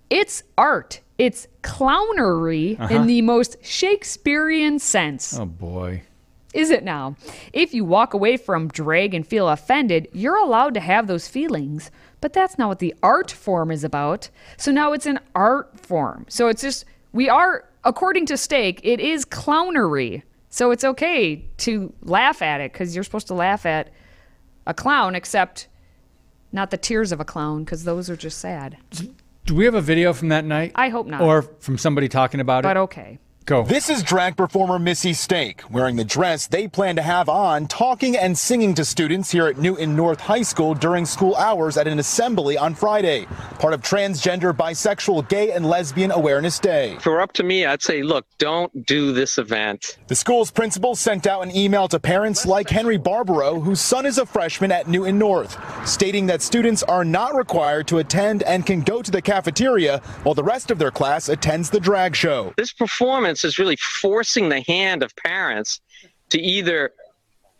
It's 0.09 0.43
art. 0.57 0.99
It's 1.17 1.47
clownery 1.61 2.77
in 2.91 3.07
the 3.07 3.21
most 3.21 3.55
Shakespearean 3.63 4.77
sense. 4.79 5.39
Oh 5.39 5.45
boy. 5.45 6.03
Is 6.53 6.69
it 6.69 6.83
now? 6.83 7.15
If 7.51 7.73
you 7.73 7.83
walk 7.83 8.13
away 8.13 8.37
from 8.37 8.67
drag 8.67 9.13
and 9.13 9.25
feel 9.25 9.49
offended, 9.49 10.07
you're 10.13 10.37
allowed 10.37 10.75
to 10.75 10.79
have 10.79 11.07
those 11.07 11.27
feelings, 11.27 11.89
but 12.21 12.33
that's 12.33 12.57
not 12.57 12.69
what 12.69 12.79
the 12.79 12.93
art 13.01 13.31
form 13.31 13.71
is 13.71 13.83
about. 13.83 14.29
So 14.57 14.71
now 14.71 14.93
it's 14.93 15.07
an 15.07 15.19
art 15.33 15.79
form. 15.79 16.25
So 16.29 16.47
it's 16.47 16.61
just, 16.61 16.85
we 17.11 17.27
are, 17.27 17.65
according 17.83 18.27
to 18.27 18.37
Stake, 18.37 18.79
it 18.83 18.99
is 18.99 19.25
clownery. 19.25 20.21
So 20.49 20.69
it's 20.69 20.83
okay 20.83 21.43
to 21.57 21.91
laugh 22.03 22.43
at 22.43 22.61
it 22.61 22.71
because 22.71 22.93
you're 22.93 23.03
supposed 23.03 23.27
to 23.27 23.33
laugh 23.33 23.65
at 23.65 23.91
a 24.67 24.73
clown, 24.73 25.15
except 25.15 25.67
not 26.51 26.69
the 26.69 26.77
tears 26.77 27.11
of 27.11 27.19
a 27.19 27.25
clown 27.25 27.63
because 27.63 27.83
those 27.83 28.09
are 28.11 28.15
just 28.15 28.37
sad. 28.37 28.77
Do 29.45 29.55
we 29.55 29.65
have 29.65 29.73
a 29.73 29.81
video 29.81 30.13
from 30.13 30.29
that 30.29 30.45
night? 30.45 30.71
I 30.75 30.89
hope 30.89 31.07
not. 31.07 31.21
Or 31.21 31.41
from 31.41 31.79
somebody 31.79 32.07
talking 32.07 32.39
about 32.39 32.61
But 32.61 32.69
it? 32.69 32.73
But 32.75 32.81
okay. 32.81 33.19
Go. 33.45 33.63
This 33.63 33.89
is 33.89 34.03
drag 34.03 34.37
performer 34.37 34.79
Missy 34.79 35.13
Stake 35.13 35.63
wearing 35.69 35.97
the 35.97 36.05
dress 36.05 36.47
they 36.47 36.67
plan 36.67 36.95
to 36.95 37.01
have 37.01 37.27
on, 37.27 37.67
talking 37.67 38.15
and 38.15 38.37
singing 38.37 38.73
to 38.75 38.85
students 38.85 39.31
here 39.31 39.47
at 39.47 39.57
Newton 39.57 39.95
North 39.95 40.21
High 40.21 40.43
School 40.43 40.73
during 40.73 41.05
school 41.05 41.35
hours 41.35 41.75
at 41.75 41.87
an 41.87 41.99
assembly 41.99 42.57
on 42.57 42.73
Friday, 42.73 43.25
part 43.59 43.73
of 43.73 43.81
Transgender, 43.81 44.53
Bisexual, 44.53 45.27
Gay, 45.27 45.51
and 45.51 45.65
Lesbian 45.65 46.11
Awareness 46.11 46.57
Day. 46.57 46.93
If 46.93 47.05
it 47.05 47.09
were 47.09 47.19
up 47.19 47.33
to 47.33 47.43
me, 47.43 47.65
I'd 47.65 47.81
say, 47.81 48.01
look, 48.01 48.25
don't 48.37 48.85
do 48.85 49.11
this 49.11 49.37
event. 49.37 49.97
The 50.07 50.15
school's 50.15 50.51
principal 50.51 50.95
sent 50.95 51.27
out 51.27 51.43
an 51.43 51.55
email 51.55 51.87
to 51.89 51.99
parents 51.99 52.45
like 52.45 52.69
Henry 52.69 52.97
Barbaro, 52.97 53.59
whose 53.59 53.81
son 53.81 54.05
is 54.05 54.17
a 54.17 54.25
freshman 54.25 54.71
at 54.71 54.87
Newton 54.87 55.17
North, 55.17 55.57
stating 55.87 56.27
that 56.27 56.41
students 56.41 56.83
are 56.83 57.03
not 57.03 57.35
required 57.35 57.87
to 57.87 57.97
attend 57.97 58.43
and 58.43 58.65
can 58.65 58.81
go 58.81 59.01
to 59.01 59.11
the 59.11 59.21
cafeteria 59.21 59.99
while 60.23 60.35
the 60.35 60.43
rest 60.43 60.71
of 60.71 60.79
their 60.79 60.91
class 60.91 61.27
attends 61.27 61.69
the 61.69 61.79
drag 61.79 62.15
show. 62.15 62.53
This 62.55 62.71
performance 62.71 63.32
is 63.43 63.59
really 63.59 63.77
forcing 63.77 64.49
the 64.49 64.61
hand 64.61 65.03
of 65.03 65.15
parents 65.15 65.81
to 66.29 66.39
either 66.39 66.91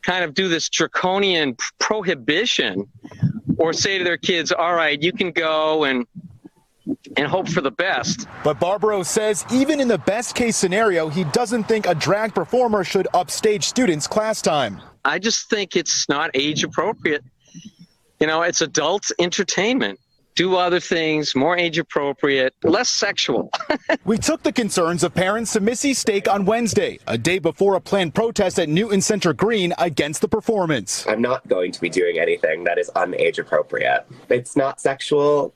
kind 0.04 0.24
of 0.24 0.34
do 0.34 0.48
this 0.48 0.70
draconian 0.70 1.56
prohibition 1.80 2.88
or 3.58 3.74
say 3.74 3.98
to 3.98 4.04
their 4.04 4.18
kids, 4.18 4.52
all 4.52 4.76
right, 4.76 5.02
you 5.02 5.14
can 5.14 5.32
go 5.32 5.86
and 5.86 6.06
and 7.16 7.28
hope 7.28 7.48
for 7.48 7.62
the 7.62 7.72
best. 7.72 8.28
But 8.44 8.60
Barbaro 8.60 9.04
says 9.04 9.46
even 9.52 9.80
in 9.80 9.88
the 9.88 9.98
best 10.00 10.36
case 10.36 10.58
scenario, 10.58 11.08
he 11.08 11.24
doesn't 11.26 11.64
think 11.64 11.88
a 11.88 11.96
drag 11.96 12.34
performer 12.34 12.84
should 12.84 13.08
upstage 13.14 13.64
students' 13.64 14.08
class 14.08 14.42
time. 14.42 14.82
I 15.06 15.20
just 15.20 15.50
think 15.50 15.76
it's 15.76 16.10
not 16.10 16.32
age 16.34 16.64
appropriate. 16.64 17.24
You 18.20 18.28
know, 18.28 18.42
it's 18.42 18.62
adult 18.62 19.12
entertainment. 19.20 20.00
Do 20.36 20.56
other 20.56 20.80
things, 20.80 21.36
more 21.36 21.58
age 21.58 21.78
appropriate, 21.78 22.56
less 22.64 22.90
sexual. 22.90 23.52
We 24.06 24.18
took 24.18 24.44
the 24.44 24.52
concerns 24.52 25.04
of 25.04 25.14
parents 25.14 25.54
to 25.54 25.60
Missy 25.60 25.94
Stake 25.94 26.28
on 26.28 26.46
Wednesday, 26.46 27.00
a 27.08 27.18
day 27.18 27.40
before 27.40 27.76
a 27.76 27.82
planned 27.82 28.14
protest 28.14 28.60
at 28.60 28.68
Newton 28.68 29.02
Center 29.02 29.32
Green 29.34 29.74
against 29.78 30.22
the 30.22 30.28
performance. 30.28 31.06
I'm 31.08 31.22
not 31.22 31.48
going 31.48 31.72
to 31.72 31.80
be 31.80 31.90
doing 31.90 32.20
anything 32.20 32.64
that 32.66 32.78
is 32.78 32.90
unage 32.96 33.40
appropriate. 33.40 34.06
It's 34.30 34.56
not 34.56 34.82
sexual. 34.82 35.54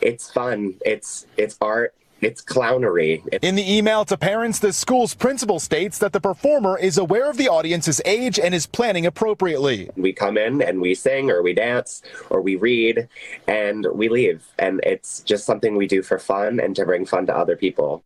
It's 0.00 0.30
fun. 0.30 0.74
It's 0.84 1.26
it's 1.36 1.56
art. 1.60 1.94
It's 2.22 2.40
clownery. 2.40 3.20
It- 3.32 3.42
In 3.42 3.56
the 3.56 3.76
email 3.76 4.04
to 4.04 4.16
parents, 4.16 4.60
the 4.60 4.72
school's 4.72 5.12
principal 5.12 5.58
states 5.58 5.98
that 5.98 6.12
the 6.12 6.20
performer 6.20 6.78
is 6.78 6.96
aware 6.96 7.28
of 7.28 7.36
the 7.36 7.48
audience's 7.48 8.00
age 8.04 8.38
and 8.38 8.54
is 8.54 8.64
planning 8.64 9.04
appropriately. 9.04 9.90
we 9.96 10.12
come 10.12 10.38
in 10.38 10.62
and 10.62 10.80
we 10.80 10.94
sing 10.94 11.30
or 11.30 11.42
we 11.42 11.52
dance 11.52 12.00
or 12.30 12.40
we 12.40 12.54
read 12.54 13.08
and 13.48 13.86
we 13.92 14.08
leave. 14.08 14.44
And 14.58 14.80
it's 14.84 15.20
just 15.20 15.44
something 15.44 15.74
we 15.76 15.88
do 15.88 16.00
for 16.02 16.18
fun 16.20 16.60
and 16.60 16.76
to 16.76 16.84
bring 16.86 17.04
fun 17.06 17.26
to 17.26 17.36
other 17.36 17.56
people. 17.56 18.04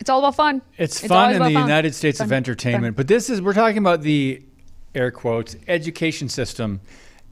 It's 0.00 0.10
all 0.10 0.18
about 0.18 0.34
fun. 0.34 0.60
It's, 0.76 0.98
always 1.02 1.08
fun 1.08 1.30
in 1.34 1.38
the 1.42 1.54
fun. 1.54 1.62
United 1.68 1.94
States 1.94 2.18
of 2.20 2.32
entertainment, 2.32 2.94
Fun. 2.94 2.96
but 2.96 3.08
this 3.08 3.30
is 3.30 3.40
we're 3.40 3.54
talking 3.54 3.78
about 3.78 4.02
the 4.02 4.42
air 4.94 5.10
quotes 5.12 5.54
education 5.68 6.28
system 6.28 6.80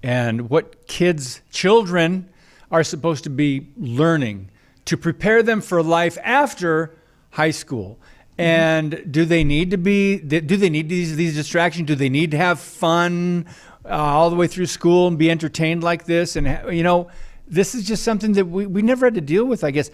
and 0.03 0.51
what 0.51 0.87
kids, 0.87 1.41
children 1.51 2.29
are 2.71 2.85
supposed 2.85 3.25
to 3.25 3.31
be 3.31 3.69
learning 3.77 4.51
to 4.87 4.97
prepare 4.97 5.43
them 5.43 5.61
for 5.61 5.83
life 5.83 6.19
after 6.25 6.95
high 7.31 7.53
school. 7.53 7.99
And 8.39 9.07
do 9.11 9.25
they 9.25 9.45
need 9.45 9.71
to 9.71 9.79
be? 9.79 10.19
Do 10.19 10.57
they 10.57 10.69
need 10.69 10.89
these 10.89 11.17
these 11.17 11.35
distractions? 11.35 11.87
Do 11.87 11.95
they 11.95 12.11
need 12.11 12.31
to 12.33 12.37
have 12.37 12.61
fun 12.61 13.47
uh, 13.85 13.89
all 13.89 14.29
the 14.29 14.37
way 14.37 14.47
through 14.47 14.67
school 14.67 15.09
and 15.09 15.17
be 15.17 15.31
entertained 15.31 15.83
like 15.83 16.05
this? 16.05 16.37
And 16.37 16.47
you 16.75 16.83
know, 16.83 17.09
this 17.47 17.75
is 17.75 17.87
just 17.87 18.05
something 18.05 18.33
that 18.33 18.45
we, 18.45 18.67
we 18.67 18.83
never 18.83 19.07
had 19.07 19.15
to 19.15 19.23
deal 19.23 19.47
with. 19.47 19.65
I 19.65 19.71
guess 19.71 19.91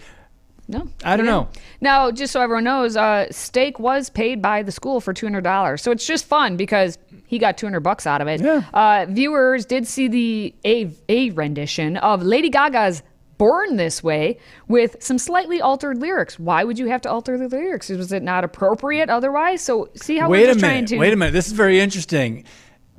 No, 0.67 0.89
I 1.05 1.15
don't 1.15 1.25
we 1.25 1.31
know. 1.31 1.47
Now, 1.79 2.11
just 2.11 2.33
so 2.33 2.41
everyone 2.41 2.65
knows, 2.65 2.97
uh, 2.97 3.27
Steak 3.31 3.79
was 3.79 4.09
paid 4.09 4.41
by 4.41 4.61
the 4.61 4.73
school 4.73 4.99
for 4.99 5.13
two 5.13 5.25
hundred 5.25 5.45
dollars, 5.45 5.81
so 5.81 5.91
it's 5.91 6.05
just 6.05 6.25
fun 6.25 6.57
because 6.57 6.97
he 7.25 7.39
got 7.39 7.57
two 7.57 7.65
hundred 7.65 7.81
bucks 7.81 8.05
out 8.05 8.21
of 8.21 8.27
it. 8.27 8.41
Yeah. 8.41 8.63
Uh, 8.73 9.05
viewers 9.07 9.65
did 9.65 9.87
see 9.87 10.09
the 10.09 10.53
a 10.65 10.91
a 11.07 11.29
rendition 11.31 11.95
of 11.95 12.23
Lady 12.23 12.49
Gaga's 12.49 13.03
"Born 13.43 13.75
This 13.75 14.01
Way" 14.01 14.37
with 14.69 14.95
some 14.99 15.17
slightly 15.17 15.59
altered 15.59 15.99
lyrics. 15.99 16.39
Why 16.39 16.63
would 16.63 16.79
you 16.79 16.87
have 16.87 17.01
to 17.01 17.11
alter 17.11 17.37
the 17.37 17.49
lyrics? 17.49 17.89
Was 17.89 18.13
it 18.13 18.23
not 18.23 18.45
appropriate 18.45 19.09
otherwise? 19.09 19.61
So 19.61 19.89
see 19.95 20.17
how 20.17 20.29
wait 20.29 20.43
we're 20.43 20.51
a 20.51 20.53
just 20.53 20.59
trying 20.61 20.75
minute. 20.75 20.87
to 20.89 20.97
Wait 20.97 21.11
a 21.11 21.17
minute. 21.17 21.33
This 21.33 21.47
is 21.47 21.53
very 21.53 21.79
interesting. 21.81 22.45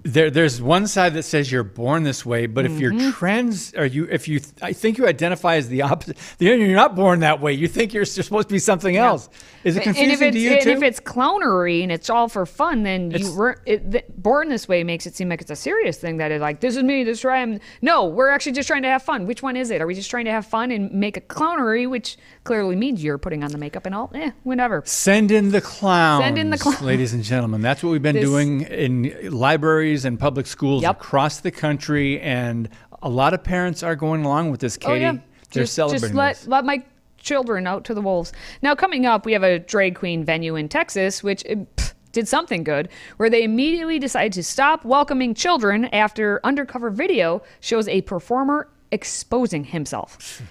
There, 0.06 0.30
there's 0.30 0.60
one 0.60 0.86
side 0.86 1.14
that 1.14 1.22
says 1.22 1.50
you're 1.50 1.62
born 1.64 2.02
this 2.02 2.26
way, 2.26 2.44
but 2.46 2.66
if 2.66 2.72
Mm-hmm. 2.72 2.80
you're 3.00 3.12
trans, 3.12 3.72
or 3.74 3.86
you, 3.86 4.04
if 4.10 4.28
you, 4.28 4.40
I 4.60 4.74
think 4.74 4.98
you 4.98 5.06
identify 5.06 5.56
as 5.56 5.68
the 5.68 5.80
opposite. 5.82 6.18
You're 6.38 6.58
not 6.76 6.94
born 6.94 7.20
that 7.20 7.40
way. 7.40 7.54
You 7.54 7.68
think 7.68 7.94
you're, 7.94 8.04
supposed 8.04 8.48
to 8.48 8.52
be 8.52 8.58
something 8.58 8.98
else. 8.98 9.30
Is 9.64 9.76
it 9.78 9.82
confusing 9.82 10.28
if 10.28 10.32
to 10.34 10.38
you 10.38 10.50
and 10.52 10.60
too? 10.62 10.70
if 10.72 10.82
it's 10.82 11.00
clownery 11.00 11.82
and 11.82 11.90
it's 11.90 12.10
all 12.10 12.28
for 12.28 12.44
fun, 12.44 12.82
then 12.82 13.12
you 13.12 13.16
It's- 13.16 13.30
were 13.34 13.62
it, 13.64 13.90
th- 13.92 14.04
born 14.18 14.50
this 14.50 14.68
way 14.68 14.84
makes 14.84 15.06
it 15.06 15.16
seem 15.16 15.30
like 15.30 15.40
it's 15.40 15.50
a 15.50 15.56
serious 15.56 15.96
thing 15.96 16.18
that 16.18 16.30
is 16.30 16.42
like 16.42 16.60
this 16.60 16.76
is 16.76 16.82
me, 16.82 17.02
this 17.04 17.18
is 17.18 17.22
who 17.22 17.30
I 17.30 17.38
am. 17.38 17.58
No, 17.80 18.04
we're 18.04 18.28
actually 18.28 18.52
just 18.52 18.66
trying 18.66 18.82
to 18.82 18.88
have 18.88 19.02
fun. 19.02 19.24
Which 19.26 19.42
one 19.42 19.56
is 19.56 19.70
it? 19.70 19.80
Are 19.80 19.86
we 19.86 19.94
just 19.94 20.10
trying 20.10 20.26
to 20.26 20.32
have 20.32 20.44
fun 20.44 20.70
and 20.70 20.92
make 20.92 21.16
a 21.16 21.22
clownery, 21.22 21.88
which 21.88 22.18
clearly 22.44 22.76
means 22.76 23.02
you're 23.02 23.16
putting 23.16 23.42
on 23.42 23.52
the 23.52 23.58
makeup 23.58 23.86
and 23.86 23.94
all? 23.94 24.10
Eh, 24.14 24.32
whatever. 24.42 24.82
Send 24.84 25.30
in 25.30 25.50
the 25.50 25.62
clowns. 25.62 26.24
Send 26.24 26.36
in 26.36 26.50
the 26.50 26.58
clowns. 26.58 26.82
ladies 26.82 27.14
and 27.14 27.24
gentlemen. 27.24 27.62
That's 27.62 27.82
what 27.82 27.88
we've 27.90 28.02
been 28.02 28.16
This- 28.16 28.24
doing 28.24 28.60
in 28.62 29.30
libraries 29.30 29.93
stories 29.94 30.04
in 30.04 30.16
public 30.16 30.46
schools 30.46 30.82
Yep. 30.82 30.96
across 31.00 31.40
the 31.40 31.50
country, 31.50 32.20
and 32.20 32.68
a 33.02 33.08
lot 33.08 33.34
of 33.34 33.42
parents 33.44 33.82
are 33.82 33.96
going 33.96 34.24
along 34.24 34.50
with 34.50 34.60
this, 34.60 34.76
Katie. 34.76 34.92
Oh, 35.04 35.12
yeah. 35.12 35.18
They're 35.52 35.62
just, 35.64 35.74
celebrating 35.74 36.08
Just 36.08 36.14
let, 36.14 36.36
this. 36.36 36.48
let 36.48 36.64
my 36.64 36.82
children 37.16 37.66
out 37.66 37.84
to 37.84 37.94
the 37.94 38.00
wolves. 38.00 38.32
Now, 38.60 38.74
coming 38.74 39.06
up, 39.06 39.24
we 39.24 39.32
have 39.32 39.44
a 39.44 39.58
drag 39.60 39.94
queen 39.94 40.24
venue 40.24 40.56
in 40.56 40.68
Texas, 40.68 41.22
which 41.22 41.44
uh, 41.46 41.54
pff, 41.76 41.94
did 42.12 42.26
something 42.26 42.64
good, 42.64 42.88
where 43.18 43.30
they 43.30 43.44
immediately 43.44 43.98
decided 44.00 44.32
to 44.32 44.42
stop 44.42 44.84
welcoming 44.84 45.32
children 45.34 45.84
after 45.86 46.40
undercover 46.44 46.90
video 46.90 47.40
shows 47.60 47.86
a 47.88 48.00
performer 48.02 48.68
exposing 48.90 49.64
himself. 49.64 50.42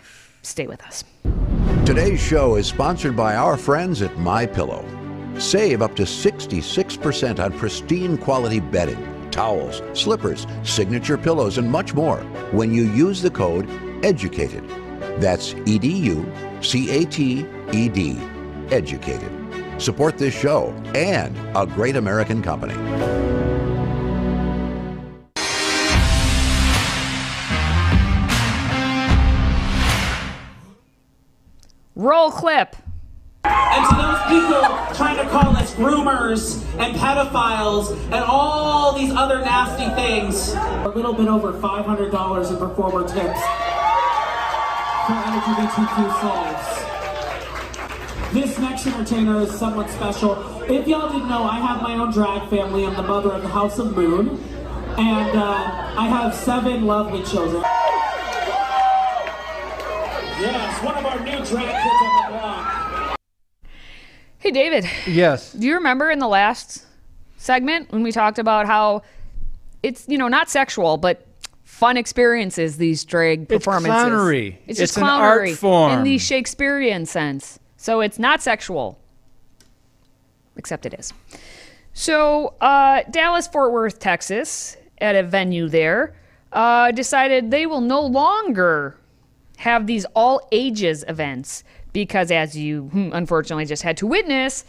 Stay 0.42 0.68
with 0.68 0.82
us. 0.84 1.04
Today's 1.86 2.22
show 2.22 2.56
is 2.56 2.68
sponsored 2.68 3.16
by 3.16 3.36
our 3.36 3.58
friends 3.58 4.02
at 4.02 4.18
My 4.18 4.46
Pillow. 4.46 4.86
Save 5.38 5.82
up 5.82 5.96
to 5.96 6.04
66% 6.04 7.40
on 7.44 7.52
pristine 7.58 8.18
quality 8.18 8.60
bedding, 8.60 9.02
towels, 9.34 9.82
slippers, 9.94 10.48
signature 10.63 11.18
pillows, 11.18 11.58
and 11.58 11.70
much 11.70 11.94
more 11.94 12.18
when 12.52 12.74
you 12.74 12.84
use 12.84 13.22
the 13.22 13.32
code 13.32 13.68
EDUCATED. 14.04 15.20
That's 15.20 15.54
E 15.66 15.78
D 15.80 15.90
U 15.90 16.32
C 16.62 16.90
A 16.92 17.06
T 17.06 17.46
E 17.72 17.90
D. 17.90 18.18
Educated. 18.72 19.32
Support 19.78 20.18
this 20.18 20.34
show 20.34 20.72
and 20.96 21.36
a 21.58 21.66
great 21.66 21.96
American 21.96 22.42
company. 22.42 22.75
Roll 31.96 32.32
clip. 32.32 32.75
And 33.74 33.89
to 33.89 33.96
those 33.96 34.22
people 34.30 34.62
trying 34.96 35.18
to 35.18 35.27
call 35.32 35.58
us 35.58 35.74
groomers 35.74 36.63
and 36.77 36.96
pedophiles 36.96 37.92
and 38.12 38.24
all 38.24 38.94
these 38.94 39.12
other 39.12 39.39
nasty 39.39 39.89
things, 39.96 40.53
a 40.53 40.89
little 40.89 41.13
bit 41.13 41.27
over 41.27 41.53
$500 41.53 42.50
in 42.51 42.58
performer 42.58 43.01
tips 43.01 43.42
for 45.08 45.18
LGBTQ 45.25 46.22
souls. 46.22 46.84
This 48.34 48.60
next 48.60 48.86
entertainer 48.86 49.42
is 49.42 49.51
somewhat 49.51 49.89
special. 49.89 50.62
If 50.63 50.88
y'all 50.88 51.12
didn't 51.12 51.30
know, 51.30 51.44
I 51.44 51.60
have 51.60 51.82
my 51.82 51.96
own 51.96 52.12
drag 52.12 52.50
family. 52.50 52.86
I'm 52.86 52.96
the 52.96 53.01
mother 53.01 53.32
of 53.32 53.42
the 53.42 53.50
House 53.50 53.80
of 53.80 53.96
Moon. 53.96 54.39
And 54.98 55.38
uh, 55.38 55.96
I 55.98 56.08
have 56.08 56.36
seven 56.36 56.86
lovely 56.86 57.24
children. 57.24 57.63
Yes, 60.39 60.84
one 60.84 60.96
of 60.96 61.06
our 61.06 61.20
new 61.20 61.44
drag 61.44 61.46
kids 61.46 61.56
on 61.56 62.32
the 62.32 62.38
block. 62.38 62.83
Hey, 64.44 64.52
David. 64.52 64.86
Yes. 65.08 65.54
Do 65.54 65.66
you 65.66 65.76
remember 65.76 66.12
in 66.12 66.20
the 66.20 66.28
last 66.28 66.86
segment 67.38 67.94
when 67.94 68.04
we 68.04 68.12
talked 68.12 68.40
about 68.40 68.66
how 68.66 69.04
it's, 69.82 70.06
you 70.10 70.18
know, 70.18 70.28
not 70.28 70.50
sexual, 70.50 70.98
but 70.98 71.26
fun 71.64 71.96
experiences, 71.96 72.76
these 72.76 73.06
drag 73.06 73.48
performances? 73.48 73.88
It's 73.88 74.04
clownery. 74.04 74.58
It's 74.68 74.80
just 74.80 74.98
It's 74.98 74.98
an 74.98 75.04
art 75.06 75.50
form. 75.52 75.94
in 75.94 76.04
the 76.04 76.18
Shakespearean 76.18 77.06
sense. 77.06 77.58
So 77.78 78.02
it's 78.02 78.20
not 78.20 78.42
sexual, 78.42 79.00
except 80.58 80.86
it 80.86 80.94
is. 81.00 81.14
So 81.94 82.56
uh, 82.60 83.04
Dallas, 83.10 83.48
Fort 83.48 83.72
Worth, 83.72 84.00
Texas, 84.00 84.76
at 84.98 85.16
a 85.16 85.24
venue 85.24 85.70
there, 85.70 86.18
uh, 86.52 86.92
decided 86.92 87.50
they 87.50 87.66
will 87.66 87.80
no 87.80 88.02
longer 88.02 88.98
have 89.56 89.88
these 89.88 90.04
all 90.14 90.46
ages 90.52 91.06
events 91.08 91.64
because, 91.94 92.32
as 92.32 92.58
you 92.58 92.84
hmm, 92.84 93.10
unfortunately 93.14 93.65
just 93.65 93.84
had 93.84 93.98
to 93.98 94.08
witness, 94.08 94.65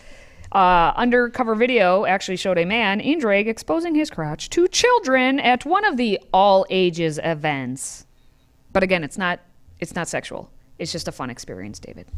uh, 0.53 0.93
undercover 0.95 1.55
video 1.55 2.05
actually 2.05 2.37
showed 2.37 2.59
a 2.59 2.65
man 2.65 3.01
in 3.01 3.19
drag 3.19 3.49
exposing 3.49 3.95
his 3.95 4.09
crotch 4.11 4.51
to 4.51 4.69
children 4.69 5.41
at 5.41 5.67
one 5.67 5.85
of 5.85 5.97
the 5.97 6.21
all 6.33 6.65
ages 6.71 7.19
events. 7.25 8.07
But 8.73 8.83
again, 8.83 9.03
it's 9.03 9.19
not 9.19 9.41
it's 9.81 9.95
not 9.95 10.09
sexual. 10.09 10.51
It's 10.79 10.93
just 10.93 11.09
a 11.09 11.13
fun 11.13 11.31
experience, 11.31 11.79
David, 11.79 12.09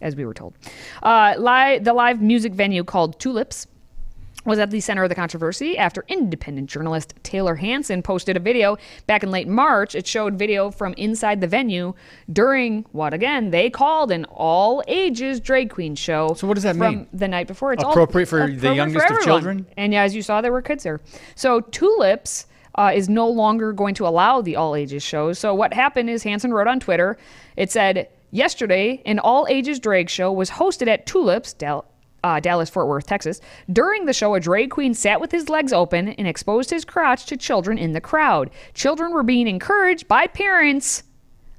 as 0.00 0.16
we 0.16 0.24
were 0.24 0.32
told. 0.32 0.54
Uh, 1.02 1.34
the 1.78 1.92
live 1.92 2.22
music 2.22 2.52
venue 2.54 2.82
called 2.82 3.20
Tulips 3.20 3.66
was 4.48 4.58
at 4.58 4.70
the 4.70 4.80
center 4.80 5.02
of 5.04 5.08
the 5.08 5.14
controversy 5.14 5.78
after 5.78 6.04
independent 6.08 6.68
journalist 6.68 7.14
Taylor 7.22 7.56
Hansen 7.56 8.02
posted 8.02 8.36
a 8.36 8.40
video 8.40 8.76
back 9.06 9.22
in 9.22 9.30
late 9.30 9.46
March. 9.46 9.94
It 9.94 10.06
showed 10.06 10.34
video 10.34 10.70
from 10.70 10.94
inside 10.94 11.40
the 11.40 11.46
venue 11.46 11.94
during 12.32 12.84
what 12.92 13.14
again 13.14 13.50
they 13.50 13.70
called 13.70 14.10
an 14.10 14.24
all 14.26 14.82
ages 14.88 15.40
drag 15.40 15.70
queen 15.70 15.94
show. 15.94 16.34
So 16.34 16.46
what 16.46 16.54
does 16.54 16.64
that 16.64 16.76
from 16.76 16.96
mean? 16.96 17.08
The 17.12 17.28
night 17.28 17.46
before, 17.46 17.72
it's 17.72 17.84
all 17.84 17.92
Appropriate 17.92 18.26
for 18.26 18.38
the 18.38 18.44
appropriate 18.44 18.74
youngest 18.74 19.10
of 19.10 19.20
children? 19.20 19.66
And 19.76 19.92
yeah, 19.92 20.02
as 20.02 20.14
you 20.14 20.22
saw, 20.22 20.40
there 20.40 20.52
were 20.52 20.62
kids 20.62 20.84
there. 20.84 21.00
So 21.34 21.60
Tulips 21.60 22.46
uh, 22.74 22.92
is 22.94 23.08
no 23.08 23.28
longer 23.28 23.72
going 23.72 23.94
to 23.96 24.06
allow 24.06 24.40
the 24.40 24.56
all 24.56 24.74
ages 24.74 25.02
shows. 25.02 25.38
So 25.38 25.54
what 25.54 25.74
happened 25.74 26.08
is 26.08 26.22
Hansen 26.22 26.52
wrote 26.52 26.68
on 26.68 26.80
Twitter. 26.80 27.18
It 27.56 27.70
said 27.70 28.08
yesterday 28.30 29.02
an 29.04 29.18
all 29.18 29.46
ages 29.50 29.78
drag 29.80 30.08
show 30.08 30.32
was 30.32 30.50
hosted 30.50 30.86
at 30.86 31.06
Tulips. 31.06 31.52
Dal- 31.52 31.84
uh, 32.24 32.40
Dallas, 32.40 32.70
Fort 32.70 32.88
Worth, 32.88 33.06
Texas. 33.06 33.40
During 33.72 34.04
the 34.04 34.12
show, 34.12 34.34
a 34.34 34.40
drag 34.40 34.70
queen 34.70 34.94
sat 34.94 35.20
with 35.20 35.32
his 35.32 35.48
legs 35.48 35.72
open 35.72 36.08
and 36.08 36.26
exposed 36.26 36.70
his 36.70 36.84
crotch 36.84 37.26
to 37.26 37.36
children 37.36 37.78
in 37.78 37.92
the 37.92 38.00
crowd. 38.00 38.50
Children 38.74 39.12
were 39.12 39.22
being 39.22 39.48
encouraged 39.48 40.08
by 40.08 40.26
parents 40.26 41.04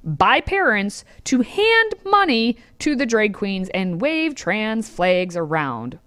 by 0.02 0.40
parents 0.40 1.04
to 1.24 1.42
hand 1.42 1.94
money 2.06 2.56
to 2.78 2.96
the 2.96 3.04
drag 3.04 3.34
queens 3.34 3.68
and 3.74 4.00
wave 4.00 4.34
trans 4.34 4.88
flags 4.88 5.36
around. 5.36 5.98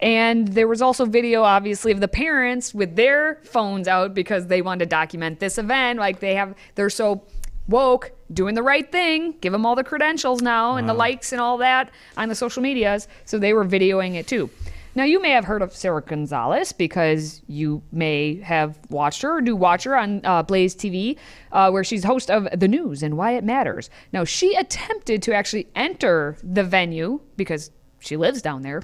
And 0.00 0.48
there 0.48 0.66
was 0.66 0.82
also 0.82 1.04
video, 1.04 1.44
obviously, 1.44 1.92
of 1.92 2.00
the 2.00 2.08
parents 2.08 2.74
with 2.74 2.96
their 2.96 3.38
phones 3.44 3.86
out 3.86 4.14
because 4.14 4.48
they 4.48 4.60
wanted 4.60 4.86
to 4.86 4.86
document 4.86 5.38
this 5.38 5.58
event. 5.58 6.00
Like 6.00 6.18
they 6.18 6.34
have, 6.34 6.56
they're 6.74 6.90
so 6.90 7.22
woke, 7.68 8.12
doing 8.32 8.54
the 8.54 8.62
right 8.62 8.90
thing, 8.90 9.34
give 9.40 9.52
them 9.52 9.64
all 9.64 9.74
the 9.76 9.84
credentials 9.84 10.42
now 10.42 10.76
and 10.76 10.88
the 10.88 10.94
likes 10.94 11.32
and 11.32 11.40
all 11.40 11.58
that 11.58 11.90
on 12.16 12.28
the 12.28 12.34
social 12.34 12.62
medias. 12.62 13.08
So 13.24 13.38
they 13.38 13.52
were 13.52 13.64
videoing 13.64 14.14
it 14.14 14.26
too. 14.26 14.50
Now, 14.94 15.04
you 15.04 15.22
may 15.22 15.30
have 15.30 15.46
heard 15.46 15.62
of 15.62 15.74
Sara 15.74 16.02
Gonzales 16.02 16.72
because 16.72 17.40
you 17.48 17.82
may 17.92 18.36
have 18.40 18.78
watched 18.90 19.22
her 19.22 19.38
or 19.38 19.40
do 19.40 19.56
watch 19.56 19.84
her 19.84 19.96
on 19.96 20.20
uh, 20.22 20.42
Blaze 20.42 20.74
TV, 20.76 21.16
uh, 21.50 21.70
where 21.70 21.82
she's 21.82 22.04
host 22.04 22.30
of 22.30 22.46
The 22.54 22.68
News 22.68 23.02
and 23.02 23.16
Why 23.16 23.32
It 23.32 23.42
Matters. 23.42 23.88
Now, 24.12 24.24
she 24.24 24.54
attempted 24.54 25.22
to 25.22 25.32
actually 25.34 25.66
enter 25.74 26.36
the 26.42 26.62
venue 26.62 27.20
because 27.38 27.70
she 28.00 28.18
lives 28.18 28.42
down 28.42 28.60
there. 28.60 28.82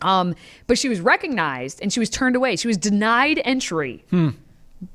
Um, 0.00 0.36
but 0.68 0.78
she 0.78 0.88
was 0.88 1.00
recognized 1.00 1.80
and 1.82 1.92
she 1.92 1.98
was 1.98 2.08
turned 2.10 2.36
away. 2.36 2.54
She 2.54 2.68
was 2.68 2.76
denied 2.76 3.40
entry 3.44 4.04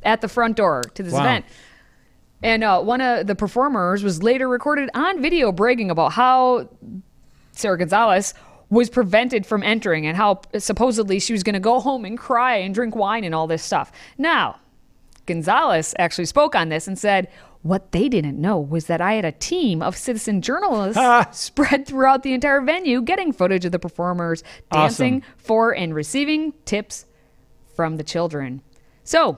at 0.04 0.22
the 0.22 0.30
front 0.30 0.56
door 0.56 0.84
to 0.94 1.04
this 1.04 1.12
Wow. 1.14 1.22
event. 1.22 1.46
And 2.44 2.64
uh, 2.64 2.82
one 2.82 3.02
of 3.02 3.28
the 3.28 3.36
performers 3.36 4.04
was 4.04 4.24
later 4.24 4.48
recorded 4.48 4.90
on 4.94 5.22
video 5.22 5.52
bragging 5.52 5.92
about 5.92 6.14
how 6.14 6.70
Sara 7.52 7.78
Gonzales 7.78 8.34
was 8.70 8.90
prevented 8.90 9.46
from 9.46 9.64
entering 9.64 10.08
and 10.08 10.16
how 10.18 10.42
supposedly 10.58 11.20
she 11.20 11.34
was 11.34 11.44
going 11.44 11.54
to 11.54 11.60
go 11.60 11.80
home 11.80 12.06
and 12.06 12.18
cry 12.18 12.56
and 12.56 12.74
drink 12.74 12.96
wine 12.96 13.24
and 13.24 13.36
all 13.36 13.46
this 13.46 13.62
stuff. 13.64 13.92
Now, 14.18 14.60
Gonzales 15.26 15.94
actually 16.00 16.26
spoke 16.26 16.56
on 16.56 16.70
this 16.70 16.88
and 16.88 16.98
said, 16.98 17.28
What 17.62 17.92
they 17.92 18.10
didn't 18.10 18.40
know 18.40 18.60
was 18.60 18.86
that 18.88 19.02
I 19.02 19.14
had 19.14 19.26
a 19.26 19.34
team 19.34 19.82
of 19.82 19.96
citizen 19.98 20.42
journalists 20.42 21.02
spread 21.40 21.86
throughout 21.86 22.24
the 22.24 22.34
entire 22.34 22.62
venue 22.62 23.02
getting 23.02 23.32
footage 23.34 23.66
of 23.66 23.72
the 23.72 23.78
performers 23.80 24.44
dancing 24.72 25.18
Awesome. 25.18 25.34
for 25.38 25.76
and 25.76 25.94
receiving 25.94 26.54
tips 26.66 27.06
from 27.76 27.98
the 27.98 28.04
children. 28.04 28.62
So, 29.04 29.38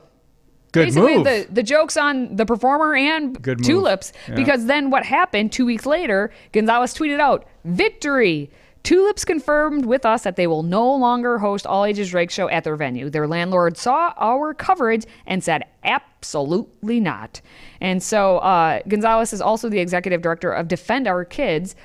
Good 0.74 0.88
basically 0.88 1.16
move. 1.18 1.24
the 1.26 1.48
the 1.50 1.64
jokes 1.64 1.96
on 1.96 2.36
the 2.36 2.46
performer 2.46 2.94
and 2.96 3.42
Good 3.42 3.64
tulips 3.64 4.12
Yeah. 4.28 4.36
because 4.36 4.66
then 4.66 4.90
what 4.90 5.06
happened 5.06 5.52
two 5.54 5.66
weeks 5.66 5.86
later 5.86 6.32
gonzales 6.52 6.94
tweeted 6.94 7.20
out 7.20 7.46
victory 7.64 8.50
tulips 8.84 9.24
confirmed 9.24 9.86
with 9.86 10.06
us 10.06 10.24
that 10.24 10.36
they 10.36 10.46
will 10.48 10.64
no 10.64 10.94
longer 10.94 11.38
host 11.40 11.66
all 11.66 11.86
ages 11.86 12.10
drag 12.10 12.30
show 12.32 12.50
at 12.50 12.64
their 12.66 12.76
venue 12.76 13.10
their 13.10 13.28
landlord 13.28 13.78
saw 13.78 14.14
our 14.18 14.54
coverage 14.54 15.06
and 15.26 15.42
said 15.44 15.64
absolutely 15.84 17.00
not 17.00 17.40
and 17.80 18.02
so 18.04 18.40
uh, 18.40 18.80
gonzales 18.88 19.32
is 19.32 19.40
also 19.42 19.70
the 19.70 19.80
executive 19.80 20.22
director 20.22 20.52
of 20.52 20.68
defend 20.68 21.08
our 21.08 21.24
kids 21.24 21.76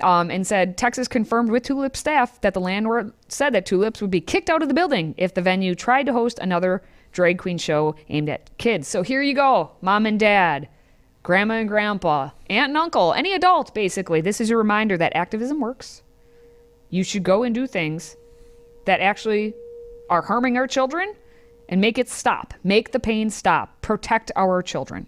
um, 0.00 0.28
and 0.28 0.44
said 0.44 0.76
Texas 0.76 1.06
confirmed 1.06 1.50
with 1.50 1.62
Tulip 1.62 1.96
staff 1.96 2.40
that 2.40 2.52
the 2.52 2.60
landlord 2.60 3.12
said 3.28 3.54
that 3.54 3.64
Tulips 3.64 4.02
would 4.02 4.10
be 4.10 4.20
kicked 4.20 4.50
out 4.50 4.60
of 4.60 4.66
the 4.66 4.74
building 4.74 5.14
if 5.16 5.34
the 5.34 5.40
venue 5.40 5.76
tried 5.76 6.04
to 6.06 6.12
host 6.12 6.40
another 6.40 6.82
drag 7.14 7.38
queen 7.38 7.56
show 7.56 7.94
aimed 8.10 8.28
at 8.28 8.56
kids. 8.58 8.86
So 8.86 9.02
here 9.02 9.22
you 9.22 9.34
go, 9.34 9.70
mom 9.80 10.04
and 10.04 10.20
dad, 10.20 10.68
grandma 11.22 11.54
and 11.54 11.68
grandpa, 11.68 12.30
aunt 12.50 12.68
and 12.68 12.76
uncle, 12.76 13.14
any 13.14 13.32
adult 13.32 13.74
basically. 13.74 14.20
This 14.20 14.40
is 14.40 14.50
a 14.50 14.56
reminder 14.56 14.98
that 14.98 15.16
activism 15.16 15.60
works. 15.60 16.02
You 16.90 17.02
should 17.02 17.22
go 17.22 17.42
and 17.42 17.54
do 17.54 17.66
things 17.66 18.16
that 18.84 19.00
actually 19.00 19.54
are 20.10 20.20
harming 20.20 20.58
our 20.58 20.66
children 20.66 21.14
and 21.68 21.80
make 21.80 21.96
it 21.96 22.10
stop. 22.10 22.52
Make 22.62 22.92
the 22.92 23.00
pain 23.00 23.30
stop. 23.30 23.80
Protect 23.80 24.30
our 24.36 24.60
children. 24.60 25.06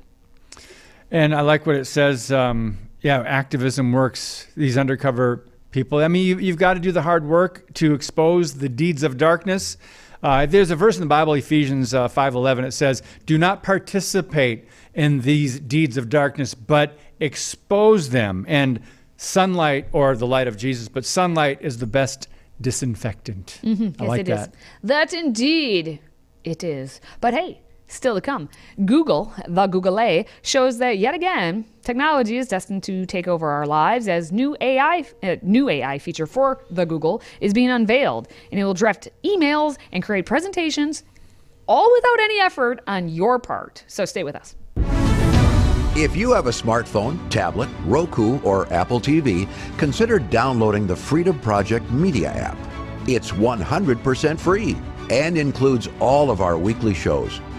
And 1.11 1.35
I 1.35 1.42
like 1.42 1.66
what 1.66 1.77
it 1.77 1.85
says. 1.85 2.33
Um, 2.33 2.79
yeah, 3.03 3.21
activism 3.21 3.92
works. 3.92 4.47
These 4.57 4.79
undercover 4.79 5.45
people. 5.71 5.99
I 5.99 6.09
mean, 6.09 6.27
you, 6.27 6.38
you've 6.38 6.57
got 6.57 6.75
to 6.75 6.81
do 6.81 6.90
the 6.90 7.03
hard 7.03 7.27
work 7.27 7.73
to 7.75 7.92
expose 7.92 8.55
the 8.55 8.69
deeds 8.69 9.03
of 9.03 9.19
darkness. 9.19 9.77
Uh, 10.22 10.46
there's 10.46 10.70
a 10.70 10.76
verse 10.76 10.96
in 10.96 11.00
the 11.00 11.07
Bible, 11.07 11.35
Ephesians 11.35 11.92
uh, 11.94 12.09
5:11. 12.09 12.64
It 12.64 12.72
says, 12.72 13.02
"Do 13.26 13.37
not 13.38 13.62
participate 13.62 14.66
in 14.94 15.20
these 15.20 15.61
deeds 15.61 15.96
of 15.96 16.09
darkness, 16.09 16.55
but 16.55 16.98
expose 17.20 18.11
them." 18.11 18.44
And 18.48 18.81
sunlight, 19.16 19.88
or 19.92 20.14
the 20.16 20.26
light 20.26 20.46
of 20.48 20.57
Jesus, 20.57 20.88
but 20.88 21.05
sunlight 21.05 21.59
is 21.61 21.79
the 21.79 21.87
best 21.87 22.29
disinfectant. 22.61 23.61
I 23.64 23.68
Yes, 23.68 23.92
like 24.00 24.20
it 24.22 24.29
is. 24.29 24.38
that. 24.40 24.55
That 24.83 25.12
indeed 25.14 26.00
it 26.44 26.62
is. 26.64 27.00
But 27.20 27.35
hey, 27.35 27.61
still 27.88 28.14
to 28.14 28.20
come. 28.20 28.49
Google, 28.85 29.33
the 29.46 29.66
Google 29.66 29.99
A, 30.01 30.27
shows 30.42 30.79
that 30.79 30.99
yet 30.99 31.14
again, 31.14 31.64
technology 31.83 32.37
is 32.37 32.49
destined 32.49 32.83
to 32.85 33.07
take 33.07 33.29
over 33.29 33.49
our 33.49 33.66
lives 33.66 34.09
as 34.09 34.33
new 34.33 34.57
AI, 34.61 35.05
uh, 35.22 35.37
new 35.42 35.68
AI 35.68 35.99
feature 35.99 36.27
for 36.27 36.64
the 36.70 36.85
Google 36.85 37.22
is 37.40 37.53
being 37.53 37.70
unveiled, 37.70 38.29
and 38.51 38.61
it 38.61 38.64
will 38.64 38.75
draft 38.75 39.09
emails 39.25 39.77
and 39.92 40.03
create 40.03 40.27
presentations, 40.27 41.05
all 41.68 41.90
without 41.92 42.20
any 42.20 42.40
effort 42.40 42.81
on 42.87 43.09
your 43.09 43.38
part. 43.38 43.85
So 43.87 44.05
stay 44.05 44.25
with 44.25 44.37
us. 44.37 44.57
If 45.99 46.14
you 46.14 46.33
have 46.33 46.46
a 46.46 46.51
smartphone, 46.51 47.18
tablet, 47.31 47.70
Roku, 47.87 48.38
or 48.42 48.70
Apple 48.70 49.01
TV, 49.01 49.49
consider 49.79 50.18
downloading 50.18 50.87
the 50.87 50.94
Freedom 50.94 51.40
Project 51.40 51.90
Media 51.90 52.29
app. 52.33 52.59
It's 53.09 53.31
100% 53.31 54.38
free 54.38 54.77
and 55.09 55.38
includes 55.38 55.88
all 55.99 56.31
of 56.31 56.42
our 56.42 56.59
weekly 56.59 56.92
shows, 56.92 57.40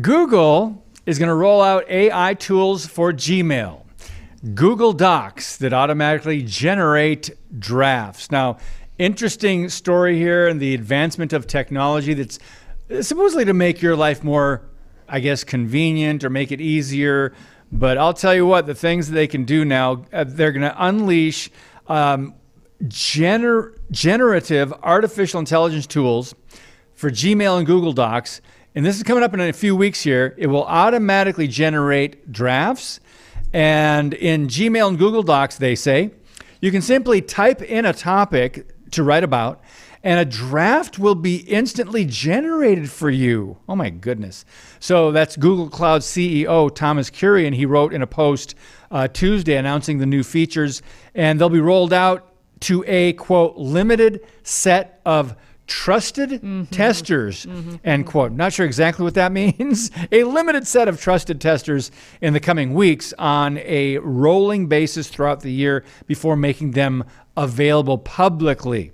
Google 0.00 0.84
is 1.06 1.18
going 1.18 1.28
to 1.28 1.34
roll 1.34 1.60
out 1.60 1.88
AI 1.90 2.34
tools 2.34 2.86
for 2.86 3.12
Gmail. 3.12 3.82
Google 4.54 4.92
Docs 4.92 5.56
that 5.58 5.72
automatically 5.72 6.42
generate 6.42 7.30
drafts. 7.58 8.30
Now, 8.30 8.58
interesting 8.98 9.68
story 9.68 10.16
here 10.16 10.46
and 10.46 10.60
the 10.60 10.74
advancement 10.74 11.32
of 11.32 11.46
technology 11.46 12.14
that's 12.14 12.38
supposedly 13.00 13.44
to 13.44 13.52
make 13.52 13.82
your 13.82 13.96
life 13.96 14.22
more, 14.22 14.62
I 15.08 15.20
guess, 15.20 15.44
convenient 15.44 16.22
or 16.24 16.30
make 16.30 16.52
it 16.52 16.60
easier. 16.60 17.34
But 17.72 17.98
I'll 17.98 18.14
tell 18.14 18.34
you 18.34 18.46
what, 18.46 18.66
the 18.66 18.74
things 18.74 19.08
that 19.08 19.14
they 19.14 19.26
can 19.26 19.44
do 19.44 19.64
now, 19.64 20.04
uh, 20.12 20.24
they're 20.24 20.52
going 20.52 20.62
to 20.62 20.74
unleash 20.78 21.50
um, 21.88 22.34
gener- 22.84 23.76
generative 23.90 24.72
artificial 24.82 25.40
intelligence 25.40 25.86
tools 25.86 26.34
for 26.94 27.10
Gmail 27.10 27.58
and 27.58 27.66
Google 27.66 27.92
Docs. 27.92 28.40
And 28.74 28.86
this 28.86 28.96
is 28.96 29.02
coming 29.02 29.24
up 29.24 29.34
in 29.34 29.40
a 29.40 29.52
few 29.52 29.74
weeks 29.74 30.02
here. 30.02 30.34
It 30.38 30.46
will 30.46 30.64
automatically 30.64 31.48
generate 31.48 32.30
drafts. 32.30 33.00
And 33.52 34.14
in 34.14 34.46
Gmail 34.46 34.88
and 34.88 34.98
Google 34.98 35.24
Docs, 35.24 35.58
they 35.58 35.74
say, 35.74 36.12
you 36.60 36.70
can 36.70 36.80
simply 36.80 37.20
type 37.20 37.62
in 37.62 37.84
a 37.84 37.92
topic 37.92 38.68
to 38.92 39.02
write 39.02 39.24
about, 39.24 39.60
and 40.04 40.20
a 40.20 40.24
draft 40.24 41.00
will 41.00 41.16
be 41.16 41.38
instantly 41.38 42.04
generated 42.04 42.88
for 42.90 43.10
you. 43.10 43.58
Oh 43.68 43.74
my 43.74 43.90
goodness. 43.90 44.44
So 44.78 45.10
that's 45.10 45.36
Google 45.36 45.68
Cloud 45.68 46.02
CEO 46.02 46.72
Thomas 46.72 47.10
Kurian. 47.10 47.54
He 47.54 47.66
wrote 47.66 47.92
in 47.92 48.02
a 48.02 48.06
post 48.06 48.54
uh, 48.92 49.08
Tuesday 49.08 49.56
announcing 49.56 49.98
the 49.98 50.06
new 50.06 50.22
features, 50.22 50.80
and 51.14 51.40
they'll 51.40 51.48
be 51.48 51.60
rolled 51.60 51.92
out 51.92 52.32
to 52.60 52.84
a 52.86 53.14
quote 53.14 53.56
limited 53.56 54.20
set 54.44 55.00
of 55.04 55.34
trusted 55.70 56.30
mm-hmm. 56.30 56.64
testers 56.64 57.46
mm-hmm. 57.46 57.76
end 57.84 58.04
mm-hmm. 58.04 58.10
quote. 58.10 58.32
Not 58.32 58.52
sure 58.52 58.66
exactly 58.66 59.04
what 59.04 59.14
that 59.14 59.32
means. 59.42 59.90
A 60.12 60.24
limited 60.24 60.66
set 60.66 60.88
of 60.88 61.00
trusted 61.00 61.40
testers 61.40 61.90
in 62.20 62.32
the 62.34 62.40
coming 62.40 62.74
weeks 62.74 63.14
on 63.18 63.58
a 63.58 63.98
rolling 63.98 64.66
basis 64.66 65.08
throughout 65.08 65.40
the 65.40 65.52
year 65.52 65.84
before 66.06 66.36
making 66.36 66.72
them 66.72 67.04
available 67.36 67.96
publicly. 67.96 68.92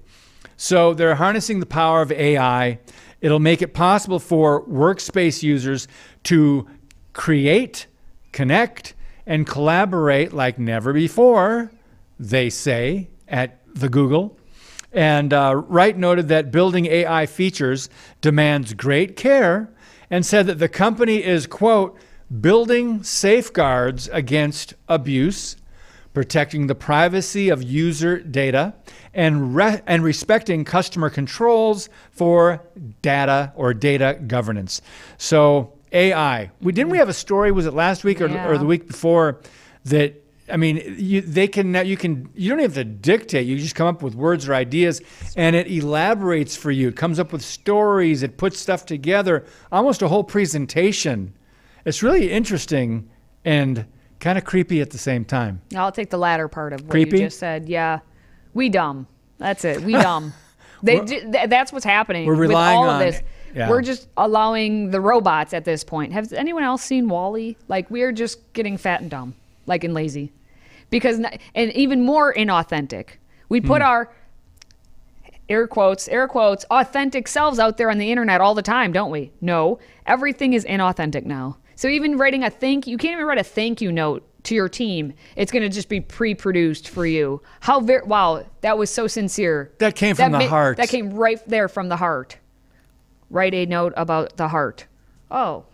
So 0.57 0.95
they're 0.95 1.17
harnessing 1.17 1.61
the 1.61 1.67
power 1.67 2.01
of 2.01 2.13
ai 2.13 2.79
it'll 3.21 3.41
make 3.41 3.63
it 3.63 3.75
possible 3.75 4.19
for 4.19 4.65
workspace 4.67 5.43
users 5.43 5.89
to 6.25 6.67
create 7.13 7.87
connect 8.33 8.95
and 9.27 9.47
collaborate 9.47 10.33
like 10.33 10.59
never 10.59 10.93
before 10.93 11.71
they 12.19 12.51
say 12.51 13.09
at 13.27 13.59
the 13.75 13.89
google 13.89 14.39
and 14.97 15.35
uh, 15.35 15.63
Wright 15.69 15.97
noted 15.97 16.29
that 16.29 16.51
building 16.51 16.87
AI 16.87 17.27
features 17.27 17.91
demands 18.23 18.73
great 18.73 19.15
care 19.15 19.71
and 20.11 20.25
said 20.25 20.47
that 20.47 20.59
the 20.59 20.71
company 20.71 21.23
is, 21.23 21.47
quote, 21.47 21.99
building 22.41 23.03
safeguards 23.03 24.09
against 24.09 24.73
abuse, 24.89 25.57
protecting 26.15 26.67
the 26.67 26.75
privacy 26.75 27.51
of 27.51 27.63
user 27.63 28.19
data, 28.19 28.73
and, 29.13 29.55
re- 29.55 29.83
and 29.87 30.03
respecting 30.03 30.65
customer 30.65 31.11
controls 31.11 31.91
for 32.11 32.63
data 33.03 33.53
or 33.55 33.75
data 33.75 34.19
governance. 34.27 34.81
So, 35.19 35.75
AI. 35.93 36.51
We 36.61 36.73
didn't 36.73 36.91
we 36.91 36.99
have 36.99 37.09
a 37.09 37.15
story? 37.15 37.53
Was 37.53 37.67
it 37.67 37.75
last 37.75 38.03
week 38.03 38.21
or, 38.21 38.27
or 38.49 38.59
the 38.59 38.65
week 38.65 38.87
before 38.87 39.41
that 39.85 40.26
I 40.51 40.57
mean, 40.57 40.95
you, 40.99 41.21
they 41.21 41.49
can 41.49 41.73
now. 41.73 41.81
You 41.81 41.97
can. 41.97 42.29
You 42.35 42.51
don't 42.51 42.61
have 42.61 42.75
to 42.75 42.85
dictate. 42.85 43.47
You 43.47 43.59
just 43.59 43.75
come 43.75 43.87
up 43.89 44.03
with 44.03 44.15
words 44.15 44.49
or 44.49 44.55
ideas, 44.55 45.01
and 45.37 45.57
it 45.57 45.67
elaborates 45.69 46.57
for 46.57 46.71
you. 46.71 46.89
It 46.89 46.97
comes 46.97 47.19
up 47.19 47.33
with 47.33 47.43
stories. 47.43 48.23
It 48.23 48.37
puts 48.37 48.59
stuff 48.61 48.87
together. 48.87 49.45
Almost 49.73 50.03
a 50.03 50.09
whole 50.09 50.25
presentation. 50.25 51.35
It's 51.85 52.03
really 52.03 52.31
interesting 52.31 53.09
and 53.45 53.87
kind 54.21 54.39
of 54.39 54.45
creepy 54.45 54.81
at 54.81 54.91
the 54.91 54.99
same 54.99 55.25
time. 55.25 55.63
I'll 55.77 55.93
take 55.93 56.11
the 56.11 56.19
latter 56.19 56.49
part 56.49 56.73
of 56.73 56.81
what 56.83 56.91
Creepy? 56.91 57.19
you 57.19 57.25
just 57.27 57.39
said. 57.39 57.69
Yeah, 57.69 58.01
we 58.55 58.69
dumb. 58.69 59.07
That's 59.39 59.65
it. 59.65 59.81
We 59.83 59.93
dumb. 60.09 60.33
They 60.83 61.01
th- 61.01 61.49
that's 61.49 61.73
what's 61.73 61.85
happening 61.85 62.27
We're 62.27 62.35
with 62.35 62.51
relying 62.51 62.79
all 62.79 62.85
of 62.85 62.91
on- 62.97 63.01
this. 63.01 63.23
yeah. 63.55 63.69
We're 63.71 63.83
just 63.83 64.09
allowing 64.17 64.91
the 64.91 65.01
robots 65.01 65.55
at 65.55 65.65
this 65.65 65.83
point. 65.83 66.13
Has 66.13 66.33
anyone 66.33 66.63
else 66.63 66.83
seen 66.83 67.09
WALL-E? 67.09 67.57
Like 67.69 67.91
we're 67.91 68.13
just 68.13 68.53
getting 68.53 68.77
fat 68.77 69.01
and 69.01 69.11
dumb, 69.11 69.35
like 69.67 69.85
and 69.85 69.95
lazy, 69.95 70.33
because 70.91 71.21
and 71.55 71.73
even 71.73 72.03
more 72.05 72.33
inauthentic. 72.35 73.19
We 73.49 73.61
put 73.61 73.83
Hmm. 73.83 73.89
our 73.89 74.13
air 75.49 75.67
quotes, 75.69 76.09
air 76.09 76.27
quotes, 76.27 76.65
authentic 76.71 77.29
selves 77.29 77.59
out 77.59 77.77
there 77.77 77.91
on 77.91 77.99
the 77.99 78.11
internet 78.11 78.41
all 78.41 78.55
the 78.55 78.63
time, 78.63 78.93
don't 78.93 79.11
we? 79.11 79.31
No, 79.41 79.79
everything 80.07 80.53
is 80.55 80.65
inauthentic 80.65 81.25
now. 81.25 81.59
So 81.77 81.89
even 81.89 82.17
writing 82.17 82.43
a 82.43 82.51
thank 82.51 82.87
you 82.87 82.97
can't 82.99 83.13
even 83.13 83.27
write 83.27 83.39
a 83.39 83.45
thank 83.45 83.81
you 83.81 83.93
note 83.93 84.27
to 84.45 84.55
your 84.55 84.69
team. 84.69 85.13
It's 85.37 85.53
going 85.53 85.63
to 85.63 85.69
just 85.69 85.89
be 85.89 86.01
pre-produced 86.01 86.89
for 86.89 87.05
you. 87.07 87.43
How 87.61 87.81
very 87.81 88.05
wow, 88.07 88.45
that 88.63 88.79
was 88.79 88.91
so 88.91 89.07
sincere. 89.07 89.73
That 89.79 89.95
came 89.95 90.17
from 90.17 90.33
the 90.33 90.47
heart. 90.49 90.77
That 90.79 90.89
came 90.89 91.13
right 91.15 91.41
there 91.49 91.69
from 91.69 91.89
the 91.89 91.97
heart. 91.97 92.39
Write 93.29 93.55
a 93.55 93.67
note 93.67 93.93
about 93.97 94.37
the 94.37 94.49
heart. 94.49 94.87
Oh, 95.31 95.65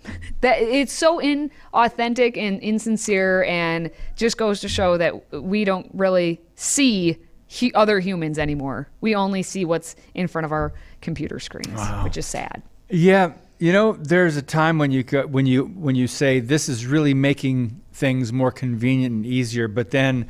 that 0.40 0.62
it's 0.62 0.92
so 0.92 1.18
inauthentic 1.18 2.38
and 2.38 2.58
insincere, 2.60 3.44
and 3.44 3.90
just 4.16 4.38
goes 4.38 4.60
to 4.60 4.68
show 4.68 4.96
that 4.96 5.42
we 5.42 5.64
don't 5.64 5.90
really 5.92 6.40
see 6.54 7.18
hu- 7.60 7.70
other 7.74 8.00
humans 8.00 8.38
anymore. 8.38 8.88
We 9.02 9.14
only 9.14 9.42
see 9.42 9.64
what's 9.64 9.94
in 10.14 10.26
front 10.26 10.46
of 10.46 10.52
our 10.52 10.72
computer 11.02 11.38
screens, 11.38 11.80
which 12.02 12.16
is 12.16 12.26
sad. 12.26 12.62
Yeah, 12.88 13.34
you 13.58 13.72
know, 13.72 13.92
there's 13.92 14.36
a 14.36 14.42
time 14.42 14.78
when 14.78 14.90
you 14.90 15.02
go, 15.02 15.26
when 15.26 15.46
you 15.46 15.66
when 15.66 15.96
you 15.96 16.06
say 16.06 16.40
this 16.40 16.68
is 16.68 16.86
really 16.86 17.14
making 17.14 17.80
things 17.92 18.32
more 18.32 18.50
convenient 18.50 19.14
and 19.14 19.26
easier, 19.26 19.68
but 19.68 19.90
then 19.90 20.28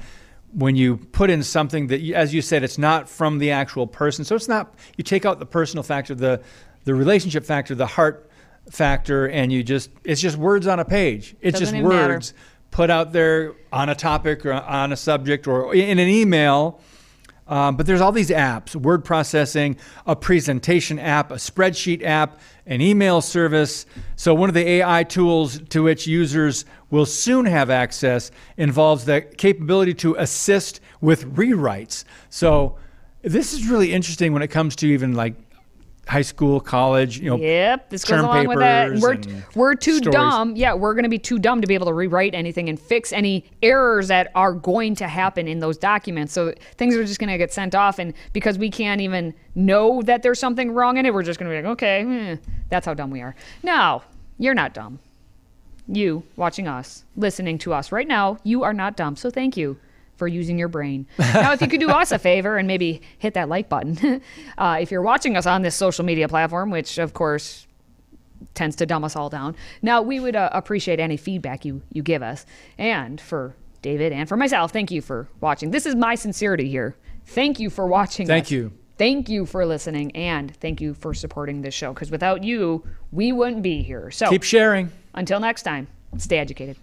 when 0.52 0.76
you 0.76 0.96
put 0.98 1.30
in 1.30 1.42
something 1.42 1.86
that, 1.86 2.02
as 2.12 2.34
you 2.34 2.42
said, 2.42 2.62
it's 2.62 2.76
not 2.76 3.08
from 3.08 3.38
the 3.38 3.52
actual 3.52 3.86
person, 3.86 4.24
so 4.24 4.34
it's 4.34 4.48
not. 4.48 4.74
You 4.96 5.04
take 5.04 5.24
out 5.24 5.38
the 5.38 5.46
personal 5.46 5.82
factor, 5.82 6.14
the 6.14 6.42
the 6.84 6.94
relationship 6.94 7.44
factor, 7.44 7.74
the 7.74 7.86
heart 7.86 8.28
factor, 8.70 9.28
and 9.28 9.52
you 9.52 9.62
just 9.62 9.90
it's 10.04 10.20
just 10.20 10.36
words 10.36 10.66
on 10.66 10.78
a 10.80 10.84
page. 10.84 11.34
It's 11.40 11.58
Doesn't 11.58 11.74
just 11.74 11.74
even 11.74 11.88
matter. 11.88 12.14
words 12.14 12.34
put 12.70 12.90
out 12.90 13.12
there 13.12 13.54
on 13.72 13.88
a 13.88 13.94
topic 13.94 14.46
or 14.46 14.52
on 14.52 14.92
a 14.92 14.96
subject 14.96 15.46
or 15.46 15.74
in 15.74 15.98
an 15.98 16.08
email. 16.08 16.80
Um, 17.48 17.76
but 17.76 17.86
there's 17.86 18.00
all 18.00 18.12
these 18.12 18.30
apps 18.30 18.74
word 18.74 19.04
processing, 19.04 19.76
a 20.06 20.16
presentation 20.16 20.98
app, 20.98 21.30
a 21.30 21.34
spreadsheet 21.34 22.02
app, 22.02 22.40
an 22.66 22.80
email 22.80 23.20
service. 23.20 23.84
So, 24.16 24.32
one 24.32 24.48
of 24.48 24.54
the 24.54 24.66
AI 24.66 25.02
tools 25.04 25.60
to 25.70 25.82
which 25.82 26.06
users 26.06 26.64
will 26.90 27.04
soon 27.04 27.44
have 27.46 27.68
access 27.68 28.30
involves 28.56 29.04
the 29.04 29.20
capability 29.20 29.92
to 29.94 30.14
assist 30.14 30.80
with 31.00 31.34
rewrites. 31.34 32.04
So, 32.30 32.76
This 33.22 33.52
is 33.52 33.68
really 33.68 33.92
interesting 33.92 34.32
when 34.32 34.42
it 34.42 34.48
comes 34.48 34.74
to 34.76 34.86
even 34.86 35.14
like 35.14 35.34
high 36.12 36.22
school, 36.22 36.60
college, 36.60 37.18
you 37.18 37.30
know. 37.30 37.36
Yep, 37.36 37.90
this 37.90 38.04
goes 38.04 38.18
term 38.18 38.26
along 38.26 38.46
with 38.46 38.58
that. 38.58 38.92
papers 38.92 39.02
We're 39.02 39.18
we're 39.54 39.74
too 39.74 39.96
stories. 39.96 40.14
dumb. 40.14 40.54
Yeah, 40.54 40.74
we're 40.74 40.94
going 40.94 41.04
to 41.04 41.08
be 41.08 41.18
too 41.18 41.38
dumb 41.38 41.60
to 41.60 41.66
be 41.66 41.74
able 41.74 41.86
to 41.86 41.94
rewrite 41.94 42.34
anything 42.34 42.68
and 42.68 42.78
fix 42.78 43.12
any 43.12 43.44
errors 43.62 44.08
that 44.08 44.30
are 44.34 44.52
going 44.52 44.94
to 44.96 45.08
happen 45.08 45.48
in 45.48 45.58
those 45.58 45.78
documents. 45.78 46.32
So 46.32 46.54
things 46.76 46.94
are 46.94 47.04
just 47.04 47.18
going 47.18 47.30
to 47.30 47.38
get 47.38 47.52
sent 47.52 47.74
off, 47.74 47.98
and 47.98 48.12
because 48.32 48.58
we 48.58 48.70
can't 48.70 49.00
even 49.00 49.34
know 49.54 50.02
that 50.02 50.22
there's 50.22 50.38
something 50.38 50.70
wrong 50.72 50.98
in 50.98 51.06
it, 51.06 51.14
we're 51.14 51.22
just 51.22 51.40
going 51.40 51.50
to 51.50 51.56
be 51.56 51.62
like, 51.62 51.72
okay, 51.72 52.30
eh, 52.32 52.36
that's 52.68 52.86
how 52.86 52.94
dumb 52.94 53.10
we 53.10 53.22
are. 53.22 53.34
No, 53.62 54.02
you're 54.38 54.54
not 54.54 54.74
dumb. 54.74 54.98
You 55.88 56.22
watching 56.36 56.68
us, 56.68 57.04
listening 57.16 57.58
to 57.58 57.72
us 57.72 57.90
right 57.90 58.06
now, 58.06 58.38
you 58.44 58.62
are 58.62 58.72
not 58.72 58.96
dumb. 58.96 59.16
So 59.16 59.30
thank 59.30 59.56
you 59.56 59.78
for 60.16 60.28
using 60.28 60.58
your 60.58 60.68
brain. 60.68 61.06
Now, 61.18 61.52
if 61.52 61.60
you 61.60 61.68
could 61.68 61.80
do 61.80 61.90
us 61.90 62.12
a 62.12 62.18
favor 62.18 62.56
and 62.56 62.68
maybe 62.68 63.02
hit 63.18 63.34
that 63.34 63.48
like 63.48 63.68
button, 63.68 64.22
uh, 64.58 64.78
if 64.80 64.90
you're 64.90 65.02
watching 65.02 65.36
us 65.36 65.46
on 65.46 65.62
this 65.62 65.74
social 65.74 66.04
media 66.04 66.28
platform, 66.28 66.70
which 66.70 66.98
of 66.98 67.14
course 67.14 67.66
tends 68.54 68.76
to 68.76 68.86
dumb 68.86 69.04
us 69.04 69.16
all 69.16 69.28
down. 69.28 69.56
Now, 69.82 70.02
we 70.02 70.20
would 70.20 70.36
uh, 70.36 70.50
appreciate 70.52 71.00
any 71.00 71.16
feedback 71.16 71.64
you 71.64 71.82
you 71.92 72.02
give 72.02 72.22
us, 72.22 72.46
and 72.78 73.20
for 73.20 73.54
David 73.82 74.12
and 74.12 74.28
for 74.28 74.36
myself, 74.36 74.72
thank 74.72 74.90
you 74.90 75.02
for 75.02 75.28
watching. 75.40 75.70
This 75.70 75.86
is 75.86 75.94
my 75.94 76.14
sincerity 76.14 76.68
here. 76.68 76.96
Thank 77.26 77.60
you 77.60 77.70
for 77.70 77.86
watching. 77.86 78.26
Thank 78.26 78.46
us. 78.46 78.50
you. 78.50 78.72
Thank 78.98 79.28
you 79.28 79.46
for 79.46 79.66
listening, 79.66 80.14
and 80.14 80.54
thank 80.56 80.80
you 80.80 80.94
for 80.94 81.14
supporting 81.14 81.62
this 81.62 81.74
show. 81.74 81.92
Because 81.92 82.10
without 82.10 82.44
you, 82.44 82.84
we 83.10 83.32
wouldn't 83.32 83.62
be 83.62 83.82
here. 83.82 84.10
So 84.10 84.28
Keep 84.28 84.42
sharing. 84.44 84.90
until 85.14 85.40
next 85.40 85.62
time, 85.62 85.88
stay 86.18 86.38
educated. 86.38 86.76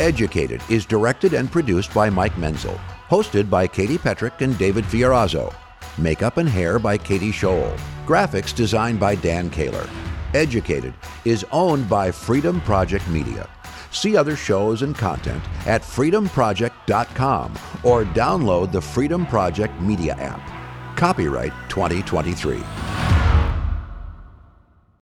Educated 0.00 0.62
is 0.70 0.86
directed 0.86 1.34
and 1.34 1.50
produced 1.50 1.92
by 1.92 2.08
Mike 2.08 2.38
Menzel. 2.38 2.78
Hosted 3.08 3.50
by 3.50 3.66
Katie 3.66 3.98
Petrick 3.98 4.42
and 4.42 4.56
David 4.56 4.84
Fiorazo. 4.84 5.52
Makeup 5.98 6.36
and 6.36 6.48
hair 6.48 6.78
by 6.78 6.96
Katie 6.96 7.32
Scholl. 7.32 7.76
Graphics 8.06 8.54
designed 8.54 9.00
by 9.00 9.16
Dan 9.16 9.50
Kaler. 9.50 9.88
Educated 10.34 10.94
is 11.24 11.44
owned 11.50 11.88
by 11.88 12.12
Freedom 12.12 12.60
Project 12.60 13.08
Media. 13.08 13.50
See 13.90 14.16
other 14.16 14.36
shows 14.36 14.82
and 14.82 14.96
content 14.96 15.42
at 15.66 15.82
freedomproject.com 15.82 17.58
or 17.82 18.04
download 18.04 18.70
the 18.70 18.80
Freedom 18.80 19.26
Project 19.26 19.80
Media 19.80 20.14
app. 20.14 20.96
Copyright 20.96 21.52
2023. 21.68 23.17